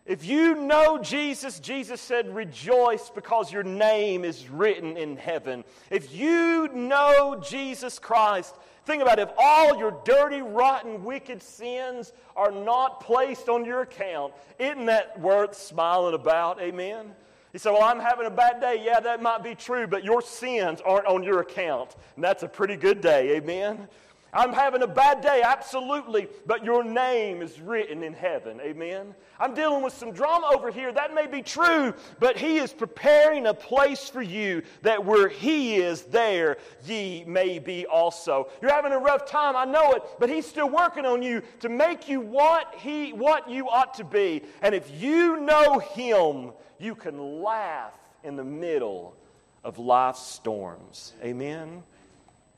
If 0.05 0.25
you 0.25 0.55
know 0.55 0.99
Jesus, 0.99 1.59
Jesus 1.59 2.01
said, 2.01 2.33
rejoice 2.33 3.11
because 3.11 3.53
your 3.53 3.65
name 3.65 4.25
is 4.25 4.49
written 4.49 4.97
in 4.97 5.17
heaven. 5.17 5.65
If 5.91 6.15
you 6.15 6.69
know 6.73 7.43
Jesus 7.45 7.99
Christ, 7.99 8.55
think 8.85 9.03
about 9.03 9.19
it. 9.19 9.29
If 9.29 9.35
all 9.37 9.77
your 9.77 10.01
dirty, 10.05 10.43
rotten, 10.43 11.03
wicked 11.03 11.43
sins 11.43 12.13
are 12.37 12.53
not 12.53 13.01
placed 13.01 13.49
on 13.49 13.65
your 13.65 13.81
account, 13.81 14.33
isn't 14.61 14.87
that 14.87 15.19
worth 15.19 15.57
smiling 15.57 16.15
about? 16.15 16.61
Amen? 16.61 17.17
You 17.57 17.61
said, 17.61 17.71
Well, 17.71 17.85
I'm 17.85 18.01
having 18.01 18.27
a 18.27 18.31
bad 18.31 18.61
day. 18.61 18.83
Yeah, 18.85 19.01
that 19.01 19.23
might 19.23 19.43
be 19.43 19.55
true, 19.55 19.87
but 19.87 20.05
your 20.05 20.21
sins 20.21 20.83
aren't 20.85 21.07
on 21.07 21.23
your 21.23 21.41
account. 21.41 21.97
And 22.15 22.23
that's 22.23 22.43
a 22.43 22.49
pretty 22.49 22.77
good 22.77 23.01
day. 23.01 23.35
Amen. 23.37 23.89
I'm 24.37 24.53
having 24.53 24.83
a 24.83 24.87
bad 24.87 25.23
day, 25.23 25.41
absolutely, 25.43 26.29
but 26.45 26.63
your 26.63 26.85
name 26.85 27.41
is 27.41 27.59
written 27.59 28.03
in 28.03 28.13
heaven. 28.13 28.61
Amen. 28.61 29.15
I'm 29.41 29.55
dealing 29.55 29.83
with 29.83 29.95
some 29.95 30.13
drama 30.13 30.51
over 30.55 30.71
here. 30.71 30.93
That 30.93 31.15
may 31.15 31.27
be 31.27 31.41
true, 31.41 31.95
but 32.21 32.37
He 32.37 32.59
is 32.59 32.75
preparing 32.75 33.47
a 33.47 33.55
place 33.55 34.11
for 34.11 34.21
you 34.21 34.63
that 34.83 35.03
where 35.03 35.29
He 35.29 35.77
is, 35.77 36.03
there 36.03 36.59
ye 36.85 37.25
may 37.25 37.59
be 37.59 37.87
also. 37.87 38.49
You're 38.61 38.73
having 38.73 38.93
a 38.93 38.99
rough 38.99 39.25
time, 39.27 39.57
I 39.57 39.65
know 39.65 39.93
it, 39.93 40.03
but 40.19 40.29
He's 40.29 40.47
still 40.47 40.69
working 40.69 41.07
on 41.07 41.23
you 41.23 41.41
to 41.61 41.71
make 41.71 42.07
you 42.07 42.21
what 42.21 42.75
He 42.77 43.15
what 43.15 43.49
you 43.49 43.71
ought 43.71 43.95
to 43.95 44.05
be. 44.05 44.43
And 44.61 44.75
if 44.75 44.91
you 45.01 45.41
know 45.41 45.79
Him, 45.79 46.53
you 46.79 46.95
can 46.95 47.41
laugh 47.43 47.95
in 48.23 48.37
the 48.37 48.45
middle 48.45 49.17
of 49.65 49.79
life's 49.79 50.27
storms. 50.27 51.15
Amen. 51.23 51.83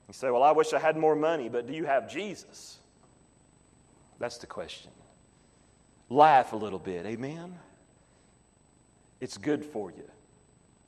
You 0.09 0.15
say, 0.15 0.31
Well, 0.31 0.43
I 0.43 0.53
wish 0.53 0.73
I 0.73 0.79
had 0.79 0.97
more 0.97 1.15
money, 1.15 1.49
but 1.49 1.67
do 1.67 1.75
you 1.75 1.85
have 1.85 2.11
Jesus? 2.11 2.79
That's 4.19 4.39
the 4.39 4.47
question. 4.47 4.91
Laugh 6.11 6.53
a 6.53 6.57
little 6.57 6.79
bit. 6.79 7.07
Amen. 7.07 7.55
It's 9.21 9.37
good 9.37 9.65
for 9.65 9.91
you. 9.91 10.11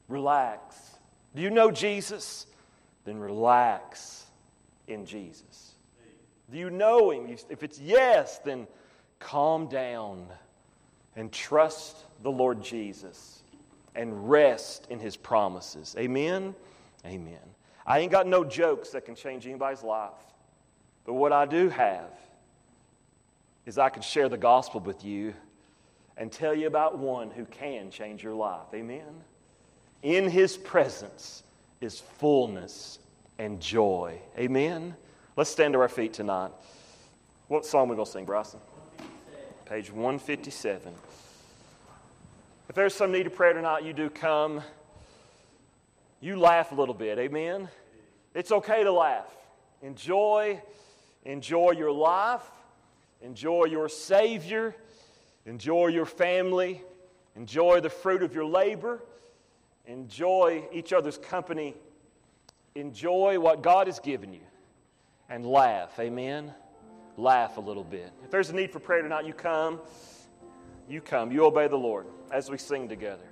Relax. 0.09 0.97
Do 1.35 1.43
you 1.43 1.51
know 1.51 1.71
Jesus? 1.71 2.47
Then 3.05 3.19
relax 3.19 4.25
in 4.89 5.05
Jesus. 5.07 5.75
Do 6.51 6.59
you 6.59 6.71
know 6.71 7.11
Him? 7.11 7.37
If 7.49 7.63
it's 7.63 7.79
yes, 7.79 8.39
then 8.39 8.67
calm 9.19 9.69
down 9.69 10.27
and 11.15 11.31
trust 11.31 11.97
the 12.23 12.31
Lord 12.31 12.63
Jesus 12.63 13.43
and 13.95 14.29
rest 14.29 14.87
in 14.91 14.99
His 14.99 15.17
promises. 15.17 15.95
Amen? 15.99 16.55
Amen. 17.05 17.39
I 17.91 17.99
ain't 17.99 18.13
got 18.13 18.29
no 18.29 18.45
jokes 18.45 18.91
that 18.91 19.05
can 19.05 19.17
change 19.17 19.49
anybody's 19.49 19.83
life. 19.83 20.13
But 21.05 21.15
what 21.15 21.33
I 21.33 21.45
do 21.45 21.69
have 21.71 22.13
is 23.67 23.79
I 23.79 23.89
can 23.89 24.01
share 24.01 24.29
the 24.29 24.39
gospel 24.39 24.79
with 24.79 25.05
you 25.05 25.35
and 26.17 26.31
tell 26.31 26.55
you 26.55 26.69
about 26.69 26.99
one 26.99 27.33
who 27.33 27.45
can 27.47 27.91
change 27.91 28.23
your 28.23 28.35
life. 28.35 28.73
Amen? 28.73 29.25
In 30.05 30.31
his 30.31 30.57
presence 30.57 31.43
is 31.81 31.99
fullness 31.99 33.01
and 33.41 33.61
joy. 33.61 34.21
Amen? 34.39 34.95
Let's 35.35 35.51
stand 35.51 35.73
to 35.73 35.81
our 35.81 35.89
feet 35.89 36.13
tonight. 36.13 36.53
What 37.49 37.67
song 37.67 37.89
we 37.89 37.97
going 37.97 38.07
to 38.07 38.13
sing, 38.13 38.25
Bryson? 38.25 38.61
Page 39.65 39.91
157. 39.91 40.95
If 42.69 42.75
there's 42.77 42.95
some 42.95 43.11
need 43.11 43.27
of 43.27 43.35
prayer 43.35 43.53
tonight, 43.53 43.83
you 43.83 43.93
do 43.93 44.09
come 44.09 44.63
you 46.21 46.37
laugh 46.37 46.71
a 46.71 46.75
little 46.75 46.95
bit. 46.95 47.19
Amen? 47.19 47.69
It's 48.35 48.53
okay 48.53 48.85
to 48.85 48.93
laugh. 48.93 49.27
Enjoy, 49.83 50.61
enjoy 51.25 51.73
your 51.73 51.91
life, 51.91 52.45
enjoy 53.23 53.65
your 53.65 53.89
Savior, 53.89 54.75
enjoy 55.47 55.89
your 55.89 56.07
family, 56.07 56.83
enjoy 57.35 57.81
the 57.81 57.91
fruit 57.91 58.23
of 58.23 58.35
your 58.35 58.45
labor, 58.45 59.03
enjoy 59.87 60.65
each 60.73 60.93
other's 60.93 61.19
company, 61.19 61.75
enjoy 62.75 63.39
what 63.41 63.63
God 63.63 63.87
has 63.87 63.99
given 63.99 64.33
you, 64.33 64.47
and 65.29 65.45
laugh. 65.45 65.99
Amen? 65.99 66.55
Laugh 67.17 67.57
a 67.57 67.61
little 67.61 67.85
bit. 67.85 68.13
If 68.25 68.31
there's 68.31 68.51
a 68.51 68.55
need 68.55 68.73
for 68.73 68.79
prayer 68.79 69.03
tonight, 69.03 69.27
you 69.27 69.33
come. 69.35 69.81
You 70.89 71.01
come. 71.01 71.33
You 71.33 71.45
obey 71.45 71.69
the 71.69 71.77
Lord 71.77 72.07
as 72.31 72.51
we 72.51 72.59
sing 72.59 72.89
together. 72.89 73.30